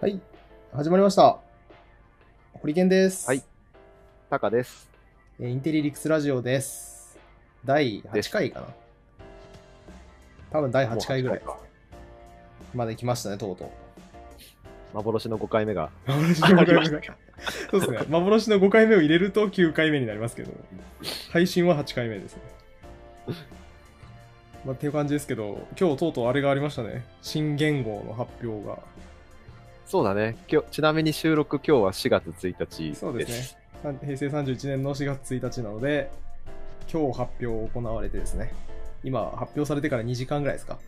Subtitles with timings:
[0.00, 0.20] はい、
[0.72, 1.40] 始まりました。
[2.52, 3.26] ホリケンです。
[3.26, 3.42] はい。
[4.30, 4.88] タカです。
[5.40, 7.18] えーインテリリクスラジオです。
[7.64, 8.66] 第8回かな。
[10.52, 11.60] 多分第8回ぐらいもう8回か
[12.74, 13.68] まで来ましたね、とうとう。
[14.94, 15.90] 幻の5回目が。
[16.06, 17.16] 幻の5回目が。
[17.72, 17.98] そうですね。
[18.08, 20.52] 幻の5回目を入れると9回目になりますけど、
[21.32, 22.42] 配信は8回目ですね。
[24.64, 27.04] まあ、っていう感じですけど、今日とうとうあれがありましたね。
[27.20, 28.78] 新元号の発表が。
[29.88, 30.36] そうだね。
[30.52, 33.00] 今日、ちなみに収録今日は4月1日です。
[33.00, 33.98] そうですね。
[34.02, 36.10] 平成31年の4月1日なので、
[36.92, 38.52] 今日発表行われてですね、
[39.02, 40.78] 今発表されてから2時間ぐらいですか？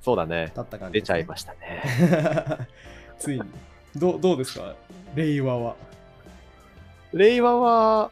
[0.00, 0.52] そうだね。
[0.54, 1.02] 経った感じね。
[1.02, 1.82] ちゃいましたね。
[3.20, 3.42] ついに。
[3.94, 4.74] どうどうですか？
[5.14, 5.76] 令和は。
[7.12, 8.10] 令和は、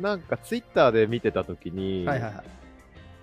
[0.00, 2.44] なんかツイッターで見てたときに、はいはいはい。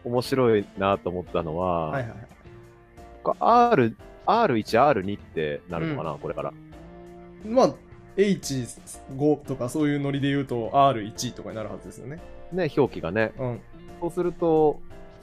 [0.05, 3.37] 面白いなと思ったのは、はいはいはい。
[3.73, 3.97] R、
[4.29, 6.53] R1、R2 ってなるのかな、これから。
[7.45, 7.73] まあ、
[8.17, 12.19] H5 とかそういうノリで言うと R1 とかになるはずですよね。
[12.51, 13.31] ね、表記がね。
[13.37, 13.61] うん。
[14.01, 14.79] そうすると、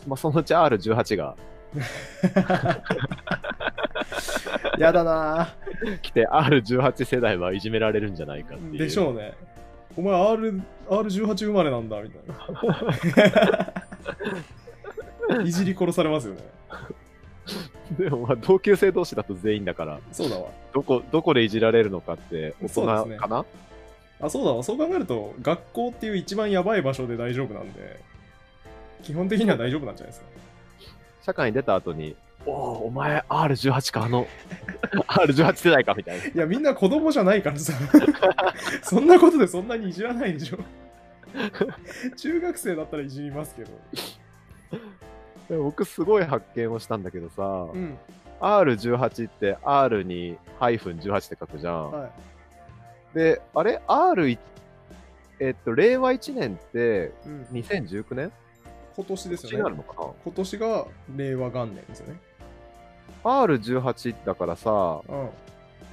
[0.06, 1.36] まあ、そのうち R18 が
[4.78, 5.54] やだな
[6.02, 8.72] 来て、R18 世代はいじめられるんじゃないかっていう。
[8.74, 8.78] ぁ。
[8.78, 9.34] でしょうね。
[9.96, 12.22] お前 R、R18 生まれなんだ、みたい
[15.34, 15.42] な。
[15.42, 16.55] いじり殺されますよね。
[17.98, 20.48] でもまあ同級生同士だと全員だから、そうだわ。
[20.74, 23.44] どこ、どこでいじられるのかって、大そうですね人かな？
[24.20, 24.62] あ、そうだわ。
[24.62, 28.00] そう考えると、学校っていう一番やばい場所で大丈夫なんで、
[29.02, 30.26] 基本的には大丈夫なんじゃないですか。
[31.22, 34.26] 社会に出た後に、おお、お前 R18 か、あの、
[35.08, 36.24] R18 世代かみたいな。
[36.24, 37.72] いや、みんな子供じゃないからさ。
[38.82, 40.58] そんなことでそんなにいじらないでしょ。
[42.16, 43.70] 中学生だったらいじりますけど。
[45.48, 47.96] 僕すごい発見をしたんだけどさ、うん。
[48.40, 51.90] R18 って R にハイフン18って書くじゃん。
[51.90, 52.10] はい。
[53.18, 54.38] で、あれ ?R1、
[55.40, 58.32] えっと、令和1年ってうん、2019年？
[58.96, 59.64] 今年ですによね。
[59.64, 60.86] なるのか今年が
[61.16, 62.20] 令和元年ですよね。
[63.24, 65.28] な ?R18 だからさ、うん。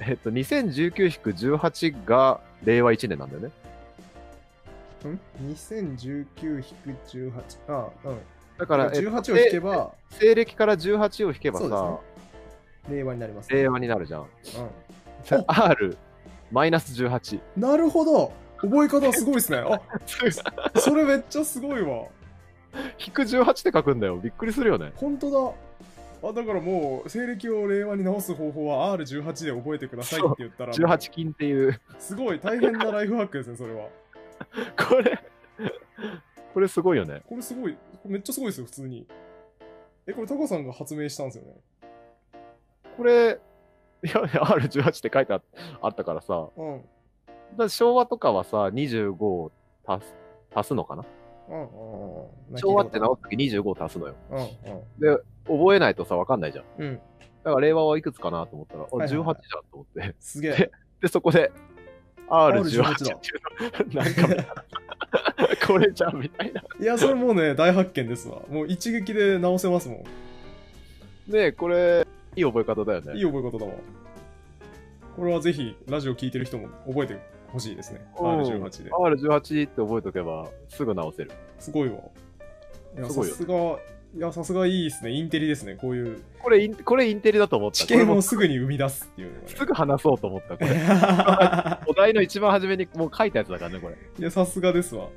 [0.00, 3.50] えっと、2019-18が令和1年なんだよね。
[5.08, 5.20] ん
[5.52, 7.32] ?2019-18。
[7.68, 8.18] あ、うん。
[8.58, 11.98] だから、えっと18を引けば、西暦から18を引けばそうですねさ、
[12.90, 14.22] 令和になります、令和になるじゃん。
[14.22, 14.26] う
[15.46, 15.96] R、
[16.50, 17.40] マイナス18。
[17.56, 17.60] ん。
[17.60, 19.58] なるほど覚え方すごいですね。
[19.58, 19.80] あ、
[20.80, 22.06] それめっちゃすごいわ。
[22.98, 24.16] 引く18って書くんだよ。
[24.16, 24.92] びっくりするよね。
[24.96, 25.30] 本当
[26.22, 26.28] だ。
[26.28, 31.80] あ、だからもう、西暦を令和に直す方法は R18 で覚えてくださいって言ったら、18金っていう。
[31.98, 33.88] すごい大変なライフハックですね、それは。
[34.88, 35.18] これ、
[36.54, 37.20] これすごいよね。
[37.28, 39.06] これすごい、これめっちゃすごいですよ、普通に。
[40.06, 41.54] え、これタカさんが発明したんですよね？
[42.96, 43.40] これ、
[44.04, 45.42] いや、R18 って書いてあ
[45.82, 46.84] あったからさ、うん。
[47.56, 49.50] だ昭和とかはさ、25を
[49.84, 50.14] 足す、
[50.54, 51.04] 足すのかな？
[51.48, 52.22] うんうん
[52.52, 52.56] うん。
[52.56, 54.14] 昭和って直すとき25を足すのよ。
[54.30, 54.38] うん
[55.00, 56.64] で、覚えないとさ、わかんないじゃん。
[56.78, 56.86] うん。
[56.86, 57.00] うん。
[57.42, 60.14] だから令和はいくつかなと思ったら、あ、はいはいはい18じゃんと思って。
[60.20, 60.70] すげえ。
[61.00, 61.50] で、そこで、
[62.28, 63.32] R18 R18 ってい
[63.88, 64.54] うの、 なんか
[65.66, 66.62] これじゃんみたいな。
[66.80, 68.42] いや、それもうね、大発見ですわ。
[68.50, 70.04] もう一撃で直せますも
[71.28, 71.32] ん。
[71.32, 73.14] ねこれ、いい覚え方だよね。
[73.16, 73.72] いい覚え方だわ。
[75.16, 77.18] これはぜひ、ラジオ聞いてる人も覚えて
[77.52, 78.04] ほしいですね。
[78.18, 78.90] うん R18 で。
[78.90, 81.30] R18 って覚えとけば、すぐ直せる。
[81.58, 81.96] すごいわ。
[82.96, 83.54] いや、さすごいよすが、
[84.16, 85.10] いや、さすがいいですね。
[85.10, 85.74] インテリですね。
[85.74, 87.78] こういうこれイン、これインテリだと思った。
[87.78, 90.56] 知見をすぐに生み出すっていうのがねすぐ話そうと思った。
[90.56, 90.70] これ。
[90.70, 90.74] い
[91.90, 93.96] お題の一番初めにもう書いたやつだからね、これ。
[94.20, 95.08] や、さすがですわ。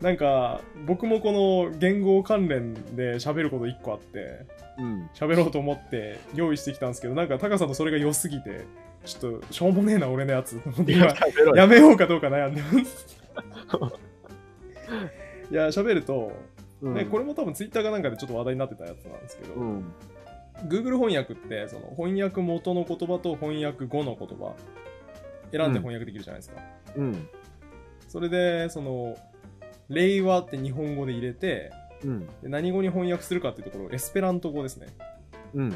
[0.00, 4.46] なんか、僕もこの言語関連で喋ること1個あって、
[4.78, 5.08] うん。
[5.14, 8.64] 喋ろうと思って用意してきたんですけど、なんか、タカさんのそれが良すぎて、
[9.04, 10.58] ちょっと、しょうもねえな、俺のやつ。
[10.58, 13.16] と思って今喋ろうよやめようかどうか悩んでます。
[15.52, 16.32] いや、喋ると、
[16.82, 19.92] うんね、これも多分ツイッターかなんかでちょっと話題になってたやつなんですけど、うん。
[20.66, 24.54] Google 翻訳ってその翻訳元の言葉と翻訳後の言葉
[25.52, 26.62] 選んで翻訳できるじゃないですか、
[26.96, 27.28] うん。
[28.08, 29.16] それでその
[29.88, 31.72] 令和って日本語で入れて
[32.04, 32.26] うん。
[32.42, 34.88] で何語に翻訳するかっていうところエスペラント語ですね
[35.54, 35.74] うん。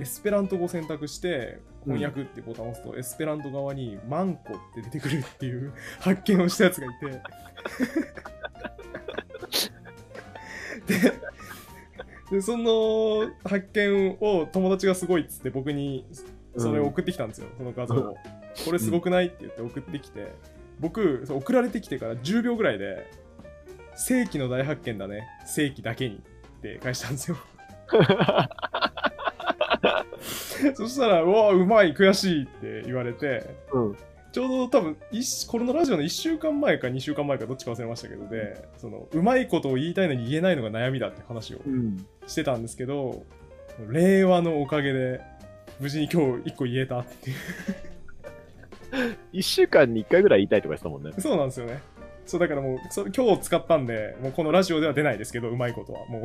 [0.00, 7.20] エスペラント語を選択して翻訳ってボタンを押すと、エスペラント側にマンコって出てくるっていう発見をしたやつがいて
[10.88, 11.12] で
[12.30, 16.06] でその発見を友達がすごいっつって僕に
[16.56, 18.16] それを送ってきたんですよ、その画像を。
[18.64, 20.32] これすごくないって言って送ってきて、
[20.80, 23.10] 僕、送られてきてから10秒ぐらいで、
[23.94, 26.18] 世紀の大発見だね、世紀だけにっ
[26.60, 27.36] て返したんですよ。
[30.74, 33.96] そしたら、うわ、うまい、悔しいって言われて、うん。
[34.38, 42.06] ちょうど多分一このラジオの1週間前か2週間前かどっちか忘れましたけどで、そのうまいことを言いたいのに言えないのが悩みだって話をうん。
[42.28, 43.24] してたんですけど、
[43.88, 45.20] 令和のおかげで、
[45.80, 47.36] 無事に今日1個言えたっていう。
[49.34, 51.10] 一週間に一回ぐらい言いたいとか言ってたもんね。
[51.18, 51.80] そうなんですよね。
[52.24, 56.06] そう、だからもう、それ今日使ったんで、もうこのラジオでは出ないですけど、うまいことは。
[56.06, 56.22] もう、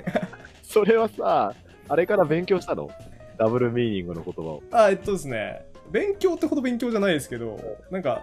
[0.64, 1.54] それはさ、
[1.90, 2.88] あれから勉強したの？
[3.36, 4.62] ダブルミーニングの言葉を。
[4.70, 7.60] あ、えっとですね、勉強ってほど勉強じゃないですけど、
[7.90, 8.22] なんか、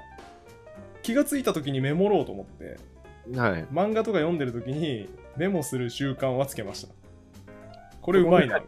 [1.04, 2.78] 気がついた時にメモろうと思って、
[3.38, 3.66] はい。
[3.66, 5.08] 漫画とか読んでる時に
[5.38, 6.94] メモする習慣はつけました。
[8.02, 8.62] これうまいな。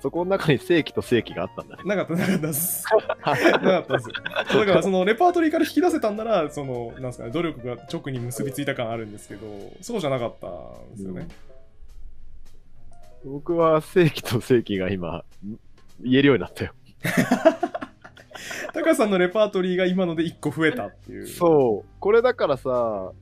[0.00, 1.84] そこの中に正規と正規があったんだね。
[1.86, 2.84] なかった、なかったです。
[3.22, 4.08] なかったです。
[4.08, 9.46] だから、そのレパートリーから引き出せたんなら、その、なんですかね、努力が直に結びついた感あるんですけど、
[9.80, 11.28] そうじゃなかったんですよね。
[13.24, 15.24] 僕は正規と正規が今、
[16.00, 16.72] 言えるようになったよ。
[18.72, 21.26] タカさんのレパートリーが今ので1個増えたっていう。
[21.26, 21.88] そう。
[22.00, 23.12] これだからさ、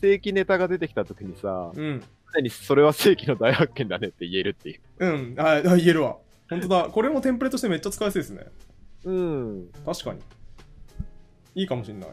[0.00, 1.80] 正規ネタが出てきた時にさ、う。
[1.80, 2.02] うん。
[2.34, 4.80] 常にそれは正規の大発見だねって言えるっていう。
[4.98, 5.34] うん。
[5.38, 6.18] あ、あ言えるわ。
[6.48, 6.84] 本当だ。
[6.84, 8.46] これもテンプレとしてめっちゃ使いやすいですね。
[9.04, 9.68] うん。
[9.84, 10.20] 確かに。
[11.54, 12.10] いいかもしんない。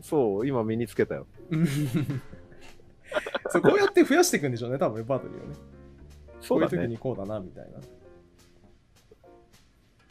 [0.00, 1.26] そう、今身につけたよ。
[1.50, 1.66] うん
[3.50, 5.54] そうこうやって増やしていくんでしょうね、多分レパートリーをね。
[6.40, 6.70] そうだね。
[6.70, 7.78] こういう時にこうだな、みたいな。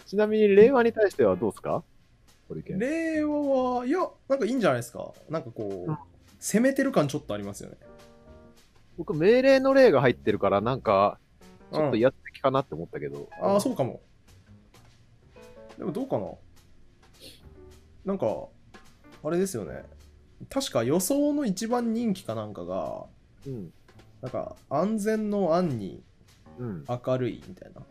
[0.07, 1.83] ちなみに令和に対してはどうですか？
[2.49, 3.99] 令和は、いや、
[4.29, 5.11] なんかいいんじゃないですか？
[5.29, 5.97] なんかこう、うん
[6.39, 7.77] 攻めてる感ちょっとありますよね。
[8.95, 11.19] 僕、命令の例が入ってるから、なんか、
[11.73, 13.27] ちょっとうんやってきかなって思ったけど。
[13.41, 14.01] ああ、そうかも。
[15.79, 16.27] でもどうかな？
[18.05, 18.27] なんか、
[19.23, 19.83] あれですよね。
[20.47, 23.05] 確か予想の一番人気かなんかが、
[23.47, 23.73] うん。
[24.21, 26.03] なんか安全の安に
[26.59, 26.85] うん。
[26.87, 27.81] 明るいみたいな。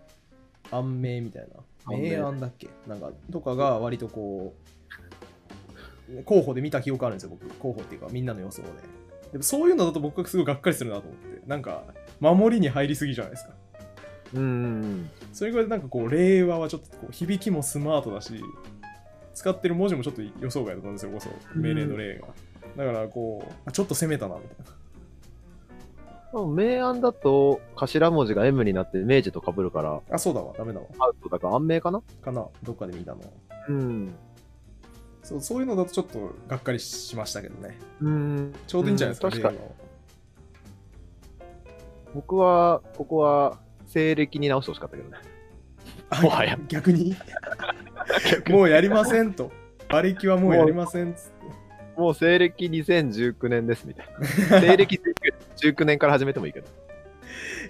[0.70, 1.94] 安明みたいな。
[1.94, 2.68] 安明明暗だっけ？
[2.86, 4.54] なんか、とかが割とこ
[6.10, 7.48] う、候補で見た記憶あるんですよ、僕。
[7.54, 8.68] 候補っていうか、みんなの予想で。
[9.32, 11.42] でもそういうのだと僕はすごいがっかりするなと思って。
[11.46, 11.84] なんか、
[12.20, 13.54] 守りに入りすぎじゃないですか。
[14.34, 15.10] うん。
[15.32, 18.40] それぐらいなんかこう、令和はちょっとこう響きもスマートだし、
[19.34, 21.28] 使ってる文字もちょっと予想外だったんですよ、こそ。
[21.54, 22.28] 命令の例が。
[22.76, 24.72] だからこう、あちょっと攻めたな、みたいな。
[26.32, 30.86] 明暗だと、頭文字が M になって明治と被るから、あ、そうだわ、ダメだわ。
[30.98, 32.02] アウトだから安明かな？
[32.22, 33.20] かな、どっかで見たの。
[33.68, 34.14] うん。
[35.22, 37.78] そうそういうのだとちょっとがっかりしましたけどね。
[38.00, 38.54] うん。
[38.66, 39.58] ちょうどいいんじゃないですか、うん確かに
[42.14, 45.18] 僕は、ここは、西暦に直してほしかったけどね。
[46.10, 47.14] あもはや逆に？
[48.48, 49.50] もうやりませんと。
[49.90, 51.35] 馬力はもうやりませんっつって。
[51.96, 54.26] もう西暦2019年ですみたいな。
[54.60, 55.00] 西暦
[55.56, 56.66] 19年から始めてもいいけど。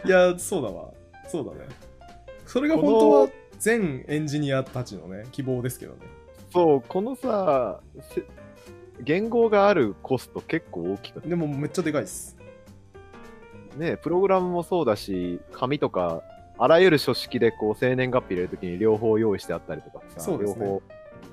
[0.04, 0.90] いや、そうだわ。
[1.28, 1.68] そうだね。
[2.46, 3.28] それが本当は
[3.58, 5.98] 全エンジニアたちのね、希望ですけどね。
[6.52, 8.24] そう、このさ、せ
[9.00, 12.36] 言語があるコスト結構大きくてでもめっちゃでかいです。
[13.76, 16.22] ね、プログラムもそうだし、紙とか、
[16.58, 20.82] あらゆる書式でこう生年月日入れるときに両方用意してあったりとかさ、そうですね両方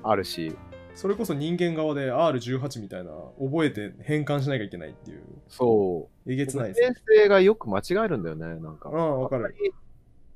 [0.02, 0.54] あるし、
[0.94, 3.10] それこそ人間側で R18 みたいな、
[3.40, 6.32] 覚えて変換しなきゃいけないっていう、そう。
[6.32, 6.86] えげつないですね。
[6.88, 8.88] 先生がよく間違えるんだよね、なんか。
[8.90, 9.54] うん、わかる。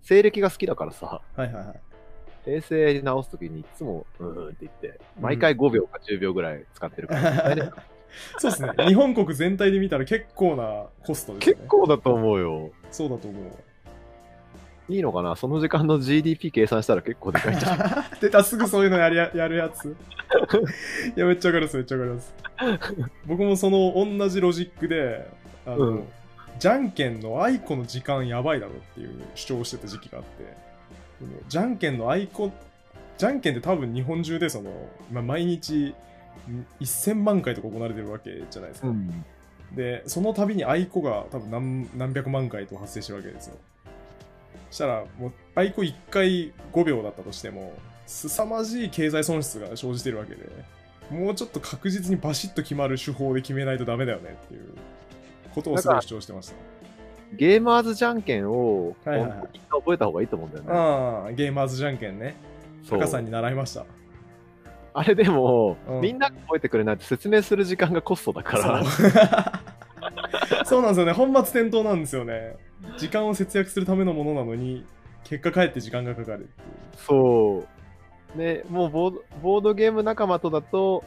[0.03, 1.81] 西暦が好きだからさ、はいはいはい。
[2.45, 7.73] 平成に直すときにいつも、うーんって言って、毎回5秒か10秒ぐらい使ってるから、
[8.39, 8.73] そうですね。
[8.87, 11.69] 日本国全体で見たら結構なコストですよ結ね。
[11.69, 12.71] 構だと思うよ。
[12.91, 13.45] そうだと思う。
[14.89, 15.37] いいのかな？
[15.37, 17.89] その時間の GDP 計算したら結構でかいんじゃない？
[18.21, 19.95] 出た、すぐそういうのやるややるやつ。
[21.17, 22.35] いや、めっちゃわかります、めっちゃわかります。
[23.27, 25.29] 僕もその同じロジックで、
[25.67, 26.05] あの、うん
[26.59, 30.57] じゃんけんのあいこの時間やばいだろっていう主張をしてた時期があって、
[31.49, 32.51] じゃんけんのあいこ、
[33.17, 34.73] じゃんけんって多分日本中でその、
[35.13, 35.95] まあ、毎日
[36.51, 38.89] ん1000万回とか行われてるわけじゃないですか。
[38.89, 39.25] ん。
[39.73, 43.57] で、その度にあいこが多分何何百万回と発生してるわけですよ。
[44.71, 47.73] したら、もう、あいこ1回5秒だったとしても、
[48.07, 50.49] 凄まじい経済損失が生じてるわけで、
[51.11, 54.75] もうちょっと確実にバシッと決まる手法で決めないとダメだよねっていう
[55.55, 56.55] ことをすごい主張してました。
[57.35, 60.71] ゲーマーズじゃんけんを、はいは覚えた方がいいと思うんだよね。
[60.73, 62.37] ああ、ゲーマーズじゃんけんね。
[62.85, 63.85] そう高さんに習いました。
[64.95, 68.85] あれでも、うんみんなが覚えてくれないと説明する時間がコストだから、
[70.65, 71.13] そう なんですよね。
[71.13, 72.57] 本末転倒なんですよね。
[72.97, 74.85] 時間を節約するためのものなのに、
[75.25, 76.49] 結果かえって時間がかかる。
[76.97, 77.65] そ
[78.35, 78.39] う。
[78.39, 81.05] ね、もうボードボードゲーム仲間とだと、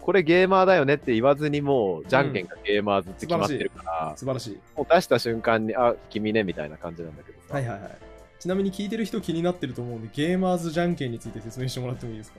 [0.00, 4.58] これゲーマーだよねって言わずにもう、じゃんけんがゲーマーズって決まってるから、素晴らしい。
[4.76, 7.54] もう出した瞬間に、あ、君ね、みたいな感じなんだけどさ。
[7.54, 7.98] はいはいはい。
[8.38, 12.38] ちなみに聞いてる人気になってると思うんで、ゲーマーズじゃんけんについて説明してもらってもいいですか？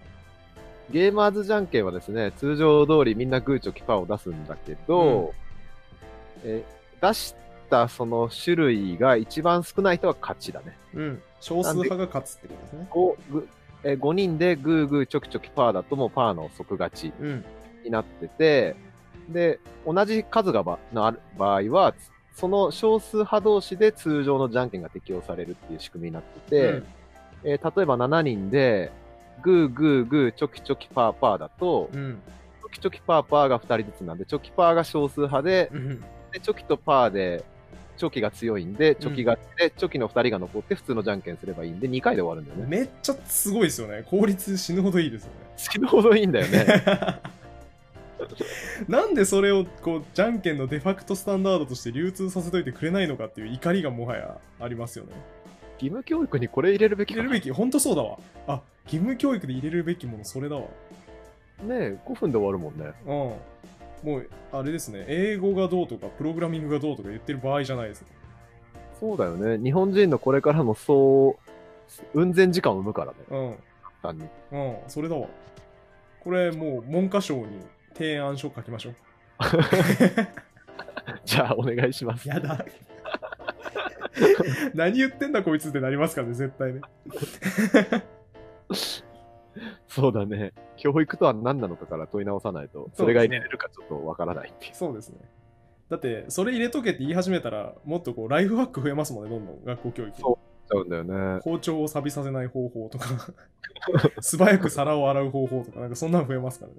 [0.91, 5.33] ゲーマーズじゃんけんはですね、通常通りみんなグーチョキパーを出すんだけど、
[6.43, 6.63] え
[7.01, 7.35] 出し
[7.69, 10.77] たその種類が一番少ない人は勝ちだね。
[10.93, 11.21] うん。
[11.39, 12.87] 少数派が勝つってことですね。
[12.91, 13.47] 5, ぐ
[13.83, 17.45] え5人でグーグーチョキチョキパーだともうパーの即勝ちうん。
[17.83, 18.75] になってて、
[19.29, 21.93] で、同じ数がばのある場合は、
[22.33, 26.85] その少数派同士で通常のじゃんけんが適用されるっていう仕組みになってて、うん
[27.43, 28.91] えー例えば7人で、
[29.41, 32.21] グーグーグーチョキチョキパーパーだと、うん。
[32.61, 36.01] チョキチョキパーパーが2人ずつなんで、チョキパーが少数派で、うん。
[36.31, 37.43] でチョキとパーで、
[37.99, 42.77] チョキが強いんで、チョキがで、チョキの2人が残って普通のじゃんけんすればいいんで、2回で終わるんだよね。
[42.77, 44.03] めっちゃすごいですよね。
[44.09, 45.35] 効率死ぬほどいいですよね。
[45.57, 46.65] 死ぬほどいいんだよね。
[48.87, 55.11] なんでそれをこうじゃんけんのデファクトスタンダードとして流通させといてくれないのかっていう怒りがもはやありますよね。
[55.73, 58.17] 義務教育にこれ入れるべき入れるべき、ほんとそうだわ。
[58.47, 60.61] あ、義務教育で入れるべきものそれだわ。
[60.61, 60.67] ね
[61.69, 62.93] え、5分で終わるもんね。
[63.05, 63.33] うん。
[64.03, 68.05] もう、あれですね、英語がどうとか、プログラミングがどうとか言ってる場合じゃないです。
[68.99, 69.57] そうだよね。
[69.57, 71.35] 日本人のこれからのそう、
[72.13, 73.17] 運転時間を生むからね。
[73.29, 73.55] うん。
[74.01, 74.25] 単に。
[74.51, 75.27] うん、それだわ。
[76.23, 77.45] これもう文科省に
[77.93, 78.95] 提案書書きましょう。
[81.25, 82.27] じゃあ、お願いします。
[82.27, 82.65] やだ。
[84.73, 86.81] 何言ってんだこいつってなりますからね、絶対ね。
[89.89, 90.53] そうだね。
[90.77, 94.75] 教育とは何なのかから問い直さないと、それが入れれるかちょっとわからないっていう。
[94.75, 95.17] そうですね。
[95.89, 100.21] だって、それ入れとけって言い始めたら、もっとこう、ライフハック増えますもんね、どんどん学校教育。
[100.21, 101.41] そうちゃうんだよね。
[101.41, 103.07] 包丁を錆びさせない方法とか、
[104.21, 106.77] 素早く皿を洗う方法とか、なんかそんなの増えますからね。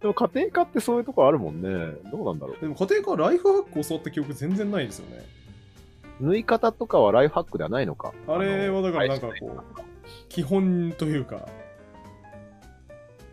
[0.00, 1.68] でも家庭科ってそういうとこあるもんね。
[2.10, 2.60] どうなんだろう。
[2.60, 5.24] でも家庭科はライフハックを教わった記憶全然ないですよね。
[6.20, 8.12] 縫い方とかはライフハックではないのか。
[8.26, 9.95] あれはだからなんかこう。
[10.06, 11.48] う、基本というか、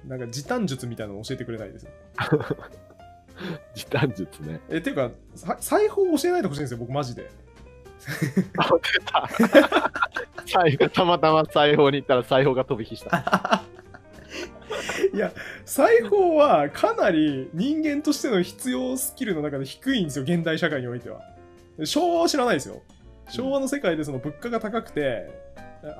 [0.06, 1.92] なんか時短術みたいなのを教えてくれないですよ。
[3.74, 4.60] 時短術ね。
[4.70, 7.30] え、ていうか、さ裁縫を教えないでほしいんですよ、僕マジで。
[8.58, 9.30] あ、出た。
[10.46, 13.64] 裁たまたま裁縫に行ったら裁縫が飛び火した。
[15.14, 15.32] いや、
[15.66, 21.22] 裁縫はかなり人間としての必要スキルの中で低いんですよ、現代社会においては。
[21.86, 22.82] 昭和は知らないですよ。
[23.30, 25.30] 昭和の世界でその物価が高くて、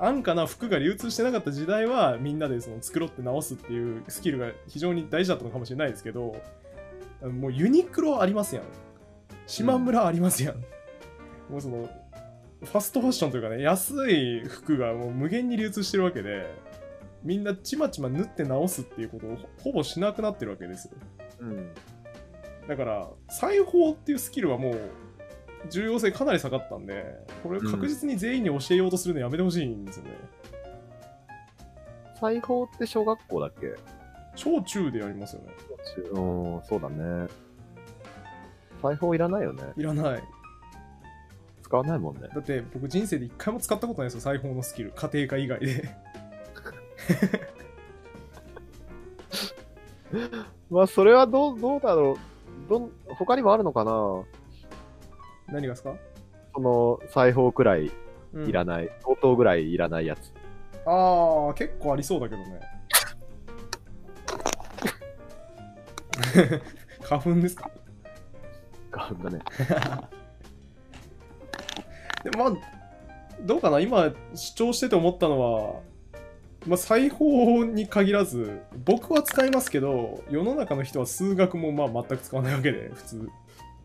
[0.00, 6.36] 安価な服が流通してなかった時代はみんなでその繕って直すっていうスキルが非常に大事だったのかもしれないですけど、
[7.22, 8.64] もうユニクロありますやん。
[9.46, 10.56] 島村ありますやん。
[11.50, 11.88] もうその、
[12.62, 16.46] ファストファッションというかね、安い服がもう無限に流通してるわけで、
[17.22, 20.94] みんなちまちま縫って直すっていうことをほほぼしなくなってるわけですよ。
[21.40, 21.70] うん。
[22.68, 24.90] だから、裁縫っていうスキルはもう、
[25.70, 27.04] 重要性かなり下がったんで、
[27.42, 30.10] これ確実に全員に教えようとするのやめてほしいんですよね。
[32.20, 33.74] 裁縫って小学校だっけ？
[34.36, 35.48] 小中でやりますよね。
[36.12, 37.28] うん、そうだね。
[38.82, 39.62] 裁縫いらないよね。
[39.76, 40.22] いらない。
[41.62, 42.28] 使わないもんね。
[42.34, 44.92] だって僕人生で一回も使ったことないですよ、裁縫のスキル。
[44.92, 45.88] 家庭科以外で。
[50.70, 52.12] まあ、それはどう、どうだろ
[52.66, 52.68] う。
[52.68, 53.92] どん、他にもあるのかな？
[55.48, 55.94] 何がですか、
[56.54, 57.90] その、裁縫くらい
[58.32, 60.32] うんいらない、相当ぐらいいらないやつ。
[60.86, 62.60] ああ、結構ありそうだけどね。
[67.02, 67.70] 花粉ですか？
[68.90, 69.40] がだね。
[72.24, 72.62] でもまあ、
[73.42, 73.80] どうかな？
[73.80, 75.80] 今主張してて思ったのは、
[76.66, 83.28] まあ、裁縫に限らず、僕は使いますけど、世の中の人は数学もまあ全く使わないわけで、普通。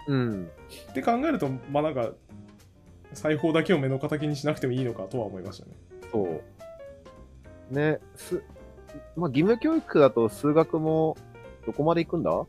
[0.09, 0.51] うん。
[0.89, 2.11] って考えると、まあなんか、
[3.13, 5.71] 裁縫だけを目の敵にしなくてもいいのかとは思いましたね。
[6.11, 6.41] そ
[7.71, 7.73] う。
[7.73, 8.41] ね、す、
[9.15, 11.15] まあ、義務教育だと数学も、
[11.65, 12.45] どこまで行くんだ？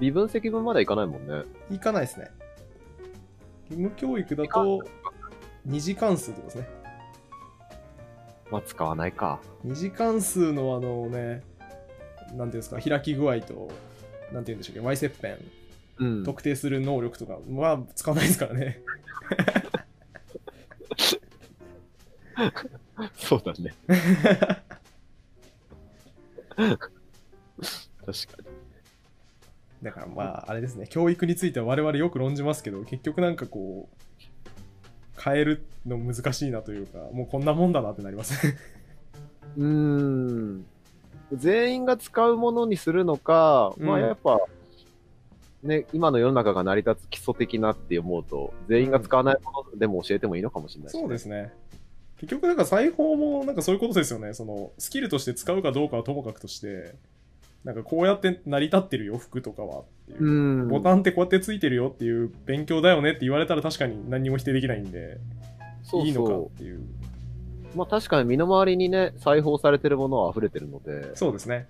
[0.00, 1.44] 微分積分まで行かないもんね。
[1.70, 2.30] いかないですね。
[3.70, 4.82] 義務教育だと、
[5.64, 6.68] 二次関数とかですね。
[8.50, 9.40] まあ、使わないか。
[9.64, 11.42] 二次関数のあのね、
[12.34, 13.70] なんていうんですか、開き具合と、
[14.32, 15.50] なんていうんでしょうか、Y 切片、うん。
[16.24, 18.80] 特定する能力とかは使わないですからね。
[23.16, 23.74] そうだね。
[26.56, 28.48] 確かに。
[29.82, 38.56] だからまあ、あれですね、教育については我々よく論じますけど、結局なんかこう、変えるの難しいなというか、もうこんなもんだなってなりますね。
[39.58, 40.64] うーん。
[41.32, 44.40] 全員が使うものにするのか、まうんあやっぱ、
[45.62, 51.52] ね、今の世の中が成り立つ基礎的なって思うと、全員が使わないものでも教えてもいいのかもしれない、そうですね。
[52.18, 54.32] 結局、なんか裁縫もなんかそういうことですよね。
[54.34, 56.94] その、スキルとして使うかどうかはともかくとして、
[57.64, 60.24] なんかこうやって成り立ってるよ、服とかはっていう。
[60.24, 60.68] うん。
[60.68, 65.18] ボタンってこうやってついてるよっていう勉強だよねって言われたら確かに何にも否定できないんで、
[65.84, 66.80] そうそういいのかっていう。
[67.76, 71.68] まあ確かに身の回りにね、裁縫されてるものは溢れてるので、そうですね。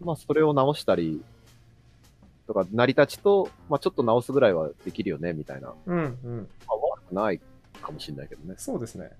[0.00, 1.22] まあそれを直したり、
[2.52, 5.72] とか、成り立ちと、まあちょっと直すぐらいはできるよね、みたいな。
[5.86, 6.48] うんうん。
[6.66, 7.40] まあ悪くない
[7.80, 8.54] かもしれないけどね。
[8.58, 9.10] そうですね。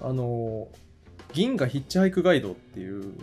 [0.00, 0.68] あの、
[1.32, 3.14] 銀河ヒッチハイクガイドっていう、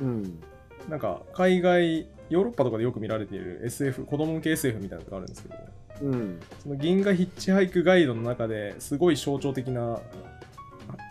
[0.00, 0.40] うん。
[0.88, 5.54] なんか海外、ヨーロッパとかでよく見られている SF、子供向け SF みたいなのがあるんですけど、
[6.02, 6.40] うん。
[6.62, 10.00] その銀河ヒッチハイクガイドの中ですごい象徴的な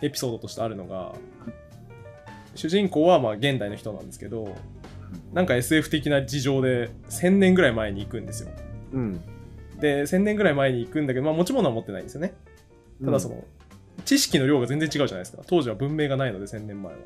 [0.02, 1.14] エピソードとしてあるのが、
[2.54, 4.56] 主人公はまあ現代の人なんですけど、
[5.32, 8.50] なんか SF 的な事情で1000年ぐらい前に行くんですよ。
[8.92, 9.20] うん。
[9.80, 12.34] で、1000年ぐらい前に行くんだけど、まあ持ち物は持ってないんですよね。
[13.04, 13.44] ただその、
[14.04, 15.42] 知識の量が全然違うじゃないですか。
[15.46, 16.98] 当時は文明がないので1000年前は。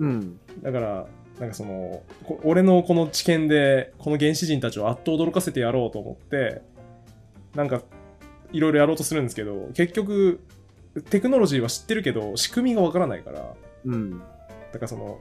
[0.00, 0.40] うん。
[0.62, 1.06] だから、
[1.40, 6.62] なんかその、こ俺のこの知見で、この原始人たちをあっと驚かせてやろうと思って、
[7.54, 7.82] なんか、
[8.52, 10.40] いろいろやろうとするんですけど、結局、
[11.10, 14.18] テクノロジーは知ってるけど、仕組みがわからないから、うん。
[14.18, 14.24] だ
[14.74, 15.20] からその、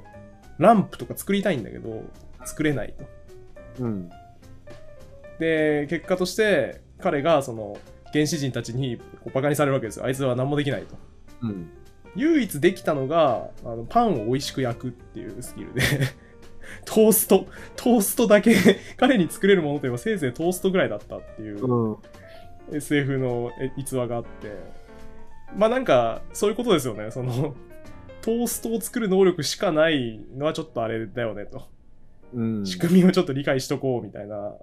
[0.58, 2.04] ランプとか作りたいんだけど、
[2.46, 2.94] 作れない
[3.78, 3.84] と。
[3.84, 4.10] うん。
[5.40, 7.78] で、結果として、彼がその、
[8.14, 10.06] 原始人たちにこうバカにされるわけですよ。
[10.06, 10.96] あいつは何もできないと。
[11.42, 11.70] うん。
[12.16, 15.82] 唯一できたのが、あのパンを美味しく焼くっていうスキルで、
[16.86, 18.56] トースト、トーストだけ、
[18.98, 21.98] 彼に作れるものといえばせいぜいトーストぐらいだったっていううん。
[22.72, 24.52] SF のえ逸話があって、
[25.56, 27.12] まあなんか、そういうことですよね。
[27.12, 27.56] その、
[28.22, 31.70] トーストを作る能力しかないのはちょっとあれだよねと。
[32.34, 32.66] うん。
[32.66, 34.56] 仕組みをちょっと理解しとこうみたいな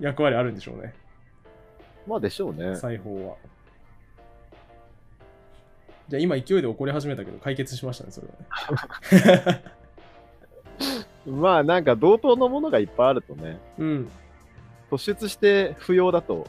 [0.00, 0.94] 役割あるんでしょうね。
[2.06, 2.76] まあでしょうね。
[2.76, 3.36] 裁縫は。
[6.08, 9.62] じゃあ今勢いで怒り始めたけど解決しましたね、それはね。
[11.30, 14.10] まあなんか同等のものがいっぱいあるとね、うん。
[14.90, 16.48] 突出して不要だと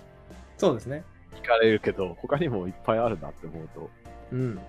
[0.61, 1.03] そうですね。
[1.41, 3.89] 聞かれるけど、他にもいっぱいあるなって思うと、
[4.31, 4.59] うん。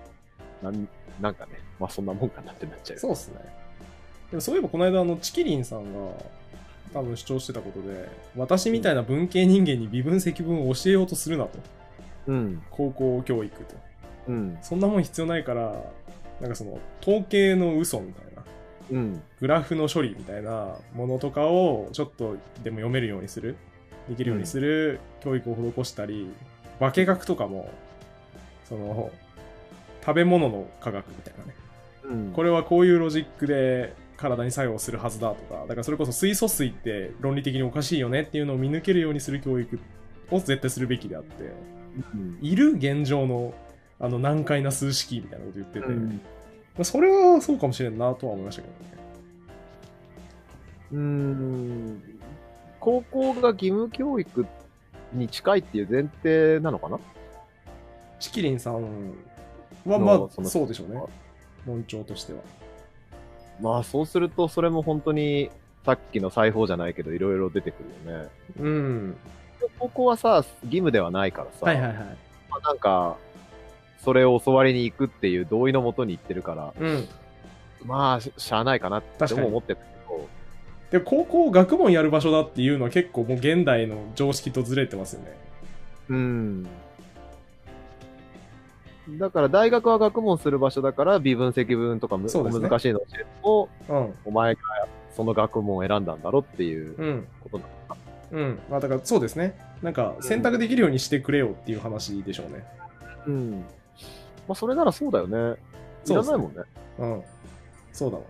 [0.63, 0.87] なん
[1.21, 2.97] なんかね、まあそんなもんかなってなっちゃう。
[2.97, 3.35] そうっすね。
[4.33, 6.11] でもそういえばこの間、あの、チキリンさんが
[6.91, 11.59] 多分主張してたことで、私みたいな文系人間に微分積分を教えようとするなと。
[12.25, 12.63] うん。
[12.71, 13.75] 高校教育と。
[14.29, 14.57] うん。
[14.63, 15.83] そんなもん必要ないから、
[16.41, 18.43] なんかその、統計の嘘みたいな。
[18.89, 19.21] うん。
[19.39, 23.55] グラフの処理みたいなものとかをちょっとでも読めるようにする
[24.09, 26.27] できるようにする教育を施したり、
[26.79, 27.69] 化学とかも
[28.67, 29.11] その
[30.03, 31.55] 食べ物の科学みたいなね
[32.05, 32.33] うん。
[32.33, 33.93] これはこういうロジックで
[34.23, 39.79] 体に作用するはずだとかだからそれこそ水素水って論理的におかしいよねっていうのを見抜けるようにする教育
[40.31, 41.53] を絶対するべきであって
[42.13, 42.39] うん。
[42.41, 43.53] いる現状の
[43.99, 46.21] あの難解な数式みたいなこと言ってて、うん。
[46.75, 49.03] まあそれはそうかもしれんなとは思いましたけどね
[50.93, 52.03] うーん。
[52.79, 54.45] 高校が義務教育
[55.13, 56.99] に近いっていう前提なのかな？
[58.19, 59.11] チキリンさん
[59.85, 61.01] はまあそうでしょうね
[61.67, 62.39] 論調としては
[63.61, 65.49] まあそうすると、それも本当に、
[65.85, 68.29] さっきの裁縫じゃないけど、いろいろ出てくるよね。
[68.59, 69.17] うん。
[69.79, 71.95] 高校はさ、義務ではないからさ、はいはいはい。
[72.49, 73.17] まあなんか、
[74.03, 77.07] それを教わりに行くっていう同意のもとに行ってるから、うん。
[77.85, 80.29] まあ、ししゃあないかなっても思ってたけど、
[80.91, 85.37] で高校学問やる場所だっていうのは結構もう現代の常識とずれてますよね。
[86.09, 86.67] うん。
[89.09, 92.69] だから大学は学問する場所だから、微分積分とかむ、そうですね。
[92.69, 94.13] 難しいの教えても、うん。
[94.25, 94.61] お前が
[95.15, 97.27] その学問を選んだんだろっていううん。
[97.41, 97.97] ことなのか。
[98.31, 98.59] うん。
[98.69, 99.59] まあだからそうですね。
[99.81, 102.63] なんか選択できるようにしてくれよっていう話でしょうね。
[103.27, 103.51] うん。
[104.47, 105.55] まあ、それならそうだよね。
[106.05, 106.63] いそうですねらないもんね。
[106.99, 107.23] うん。
[107.91, 108.23] そうだわ。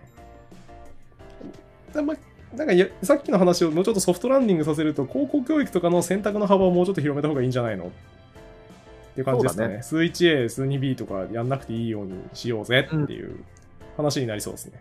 [1.94, 2.14] でま
[2.56, 7.88] なんかやさっきの話をもうちょっとソフトランディングさせると高校教育とかの選択の幅をもうちょっと広めた方がいいんじゃないのっ
[9.14, 13.44] ていう感じですかねね数 1A 数 2B とかやんなくていいようにしようぜっていう
[13.96, 14.80] 話になりそうですね、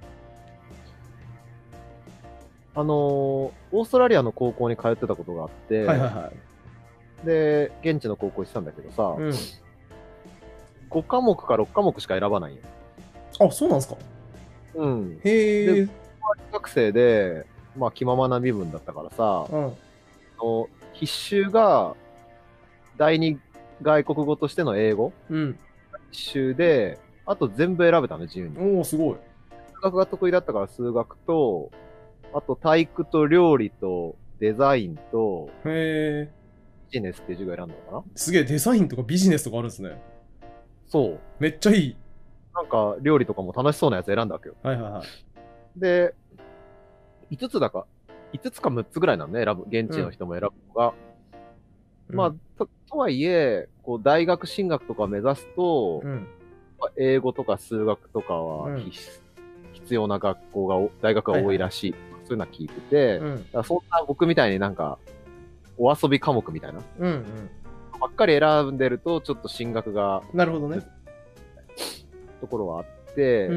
[2.76, 9.34] あのーオーストラリアの高校に通ってたことがあって、はいはいはいで、現地の高校行ってたんだけどさ、うん
[10.90, 12.62] 5科目か6科目しか選ばないよ。
[13.40, 13.96] あそうなんですか
[14.76, 15.20] うん。
[15.24, 15.90] へえで
[16.52, 19.74] 学生で、まあ、気ままな身分だったからさ、うん
[20.94, 21.96] 必修が
[22.98, 23.40] 第二
[23.84, 25.60] 外国語としての英語うん
[26.12, 28.58] 必修で、あと全部選べたの、自由に。
[28.58, 29.16] おおすごい
[29.76, 31.72] 数学が得意だったから数学と、
[32.34, 36.32] あと体育と料理とデザインとへえ。
[36.92, 40.02] ビジネスっていう授業選んだのかなすげえ、デザインとかビジネスとかあるんですね。
[40.88, 41.20] そう。
[41.40, 41.98] めっちゃいい。
[42.54, 44.56] なんか料理とかも楽しそうなやつ選んだわけよ。
[44.62, 45.80] はいはいはい。
[45.80, 46.14] で、
[47.32, 47.88] 5つだか、
[48.34, 50.86] 5つか6つぐらいなんね、選ぶ、現地の人も選ぶのが。
[50.88, 51.13] まあ
[52.14, 56.28] うん、と、とはいえ、こう、大学進学とか目指すと、うん。
[56.80, 58.38] まあ英語とか数学とかう
[58.70, 59.22] んは必須
[59.74, 61.96] 必要な学校がお、大学が多いらしい。
[62.26, 63.46] そういうのは聞いてて、うん。
[63.52, 64.98] らそんな僕みたいになんか、
[65.78, 67.08] お遊び科目みたいな、うん。
[67.08, 67.50] うん。
[68.00, 70.82] ばっかり選んでると、ちょっと進学が、なるほどね。
[72.42, 73.50] ところはあって。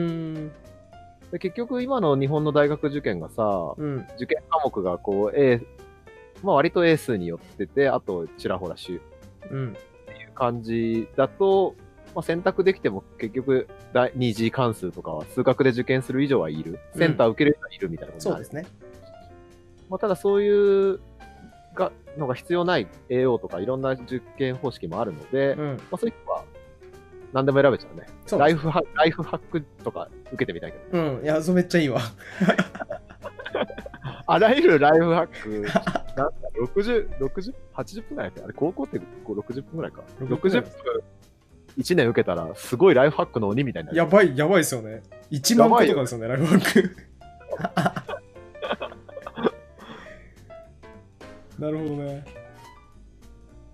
[1.33, 4.07] で結局今の日本の大学受験がさ、うん。
[4.17, 5.61] 受験科目がこう、A、
[6.47, 9.01] まあ割と A 数によってて、あとちらほら週
[9.51, 9.73] うん。
[9.73, 11.75] っていう感じだと、
[12.15, 16.79] まあ、選択できても結局第二次関数とかは数学で受験する以上はいる。
[16.95, 18.73] センター受ける人はいるみたいなことになるそうですね。
[19.91, 21.01] まあ、ただそういう
[21.75, 25.81] がのが必要ない AO とかいろんな受験方式もあるので、まうん。
[25.93, 26.45] あ、そういう人は
[27.33, 28.07] 何でも選べちゃうね。
[28.25, 30.99] そうライフハライフハックとか受けてみたいけど。
[30.99, 31.25] うん。
[31.25, 32.01] いや、それめっちゃいいわ。
[34.27, 35.49] あらゆるライフハック、
[36.17, 40.03] なんだ、60、60、80分ぐらいあれ、高校ってこう60分ぐらいか。
[40.21, 41.03] 60 60分、
[41.79, 43.99] 1年受けたら、すごいライフハックの鬼みたいになる。
[43.99, 45.03] やばい、やばいですよね。
[45.31, 46.97] 1万個とかですよね、ライフハック。
[51.63, 52.25] なるほどね。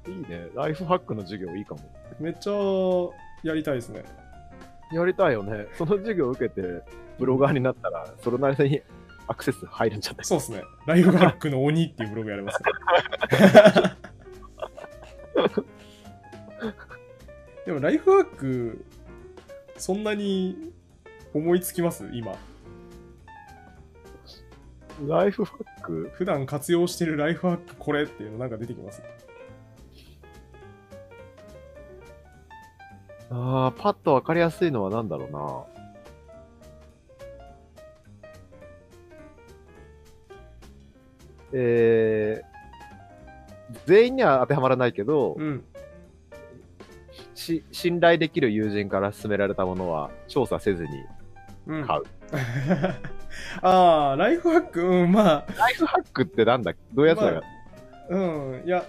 [0.06, 0.48] いいね。
[0.54, 1.80] ライフハックの授業いいかも。
[2.20, 2.52] めっちゃ
[3.42, 4.04] やりたいですね。
[4.92, 5.66] やりたいよね。
[5.74, 6.82] その授業受けて、
[7.18, 8.82] ブロガーになったら、それなりに
[9.32, 10.24] アクセス入るんじゃない？
[10.24, 10.62] そうですね。
[10.86, 12.70] ライフハックの鬼っていうブログやれますね。
[17.66, 18.84] でもライフハック、
[19.76, 20.72] そんなに
[21.32, 22.10] 思いつきます？
[22.12, 22.34] 今。
[25.06, 26.10] ライフハック？
[26.14, 29.02] 普段活用してるライフハックこれっていうのなんか出てきます？
[33.30, 35.64] ああ、パッとわかりやすいのは何だろうな。
[41.52, 45.64] えー、全員には当てはまらないけど、うん。
[47.34, 50.90] し信頼できる友人から勧められたものは調査せずに
[51.66, 52.02] うん、買う。
[53.62, 56.72] ああ、ライフハック、うん、まあ、ライフハックってなんだ？
[56.92, 57.42] どういうやつだか、
[58.10, 58.84] うん、いや、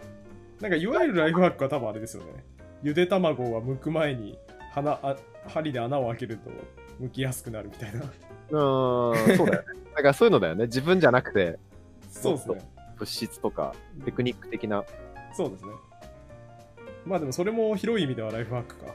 [0.59, 2.43] なんかいわゆるライフハックは多分あれですよね。
[2.81, 4.37] ゆで卵は剥く前に
[4.71, 5.15] 鼻あ
[5.47, 6.49] 針で穴を開けると
[7.01, 7.99] 剥きやすくなるみたいな。
[8.01, 9.67] うーん、そうだよね。
[9.95, 10.65] だからそういうのだよね。
[10.65, 11.59] 自分じゃなくて、
[12.21, 12.61] そうですね。
[12.97, 14.83] 物質とかテクニック的な。
[15.33, 15.71] そうですね。
[17.05, 18.93] まあでもそれも広い意味ではライフハックか。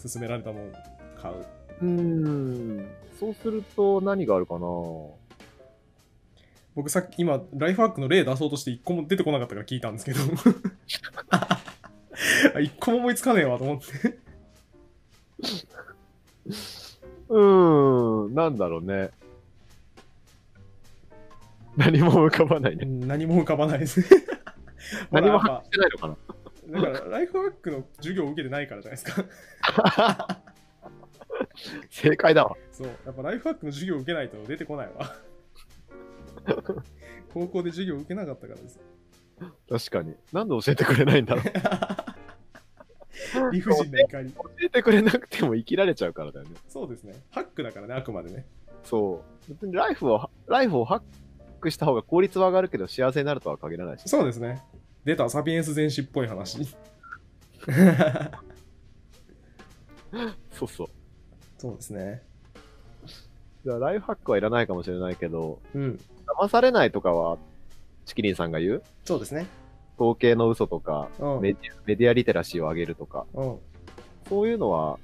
[0.00, 0.72] 勧められたものを
[1.20, 1.34] 買う。
[1.82, 2.88] うーん。
[3.18, 4.66] そうすると何があるかな？
[6.76, 10.20] 僕さっき今、ライフハックの例出そうとして一個も出てこなかったから聞いたんですけど。
[12.54, 14.18] あ 一個も思いつかねえわと思って。
[17.28, 19.10] うーん、なんだろうね。
[21.78, 22.84] 何も浮かばないね。
[22.84, 24.06] 何も浮かばないです ね。
[25.12, 26.34] 何も発してないのかなぱ
[26.68, 29.24] だから、ライフハックの授業を受けてないからじゃないですか。
[31.88, 32.56] 正解だわ。
[32.72, 32.88] そう。
[33.06, 35.14] やっぱライフハックの授業を受けないと出てこないわ。
[37.32, 38.80] 高校で授業を受けなかったからです。
[39.68, 40.16] 確かに。
[40.32, 41.44] なんで教えてくれないんだろう。
[43.52, 44.32] 理不尽な怒り。
[44.32, 46.56] 教えてくれなくても生きられちゃうからだよね。
[46.68, 47.14] そうですね。
[47.30, 48.46] ハックだからね、あくまでね。
[48.82, 49.48] そう。
[49.48, 51.02] 別にライフを、ライフをハッ
[51.58, 54.08] クした方が効率は上がるけど幸せになるとは限らないし。
[54.08, 54.62] そうですね。
[55.04, 56.64] 出た、サピエンス全史っぽい話。
[60.52, 60.88] そうそう。
[61.58, 62.22] そうですね。
[63.64, 65.98] じゃあライフハックはいらないかもしれないけど、うん。
[66.40, 67.38] 騙されないとかは、
[68.06, 68.82] チキリンさんが言う？
[69.04, 69.46] そうですね。
[69.98, 71.40] 統計の嘘とか、うん。
[71.40, 73.58] メディアリテラシーを上げるとか、うん。
[74.28, 74.98] そういうのは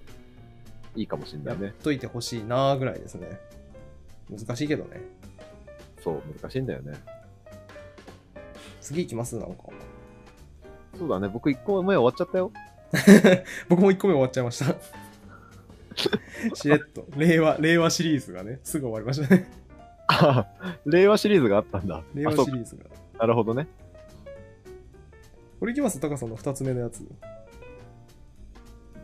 [0.95, 1.75] いいかもしれなやっいね。
[1.83, 3.41] といてほしいなーぐらいですね。
[4.31, 5.03] 難しいけどね。
[6.05, 6.93] そう、難しいんだよね。
[8.83, 9.65] 次行きますなんか。
[10.99, 12.53] そうだね、僕1個目終わっちゃったよ。
[13.69, 14.77] 僕も1個目終わっちゃいました。
[16.55, 17.07] しれっと。
[17.17, 19.51] 令和、令和シリーズがね、すぐ終わりましたね。
[20.07, 20.47] あ
[20.85, 22.03] 令和シリーズがあったんだ。
[22.15, 22.85] 令和シリーズが。
[23.19, 23.67] なるほどね。
[25.59, 25.99] これいきます？
[25.99, 27.09] タカさんの2つ目のやつ。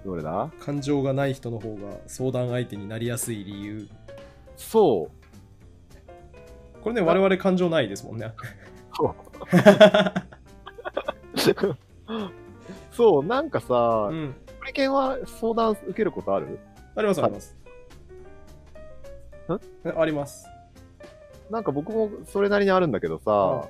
[0.04, 0.50] どれだ？
[0.60, 3.88] 感情がない人の方が相談相手になりやすい理由。
[4.56, 5.19] そう。
[6.82, 8.32] これね、我々感情ないですもんね。
[12.92, 13.24] そう。
[13.24, 14.34] なんかさ、うん。
[14.60, 16.58] プリケンは相談受けることある？
[16.94, 17.56] あります、あります。
[19.84, 20.46] えあります。
[21.50, 23.68] なんか僕もそれなりにあるんだけどさ、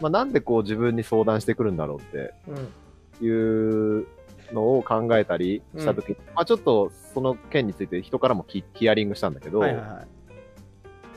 [0.00, 3.26] まあ、なんでこう自分に相談してくるんだろうってうん。
[3.26, 4.06] いう
[4.52, 10.06] のを考えたりしたとき、まあちょっとその件について人からもヒヒアリングしたんだけど、はいはいはい。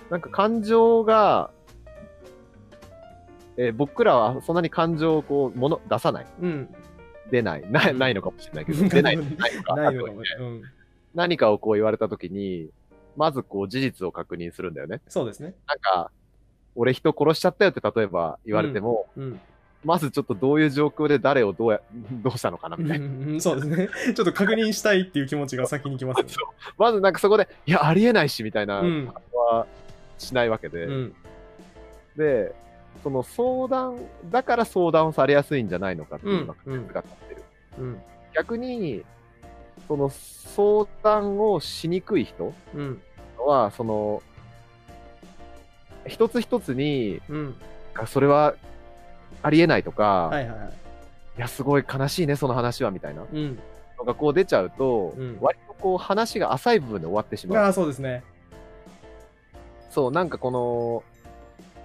[0.10, 1.52] なんか感情が、
[3.58, 6.26] えー僕らはそんなに感情をこう、もの、出さない。
[6.42, 6.76] うん。
[7.32, 7.64] 出ない。
[7.72, 9.18] なないのかもしれないけど、 出ない。
[9.18, 9.76] ないのか。
[9.76, 10.22] ないのかも。
[11.14, 12.70] 何かをこう言われたときに、
[13.16, 15.02] まずこう事実を確認するんだよね。
[15.08, 15.56] そうですね。
[15.68, 16.12] なんか、
[16.76, 19.40] 俺人殺しちゃったよって例えば言われても、うん。
[19.86, 21.80] まずちょっとどういう状況で誰をどうや、
[22.24, 23.06] どうしたのかなみたいな。
[23.06, 24.14] うんそうですね。
[24.14, 26.34] ちょっと確認したいっていう気持ちが先に来ますよね。
[26.78, 29.14] まずなんかそこで、いや、ありえないし、みたいなうん
[30.18, 31.16] しないわけで、うん。
[32.18, 32.54] で、
[33.04, 34.00] その相談、
[34.30, 37.42] だから相談をされやすいんじゃないのかっていうのがうん仮説が立ってる。
[37.80, 38.02] うん。
[38.34, 39.04] 逆に、
[39.88, 43.02] その相談をしにくい人うん。
[43.38, 44.24] は、その、
[46.08, 47.56] 一つ一つに、うん。
[47.96, 48.56] あそれは
[49.42, 50.74] ありえないとか、い、はいはいはい。
[51.38, 53.60] や、すごい悲しいね、その話は、みたいなうん。
[53.98, 57.64] のがこう出ちゃうと、うん割とこう話が浅い部分で終わってしまう。
[57.64, 58.24] ああ、そうですね。
[59.96, 61.04] そう、なんかこの、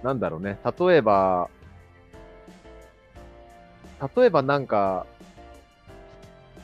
[0.03, 1.49] なんだろうね、例えば、
[4.17, 5.05] 例えばなんか、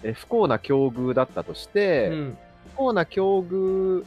[0.04, 2.38] え不幸な境遇だったとして、うん。
[2.74, 4.06] 不幸な境遇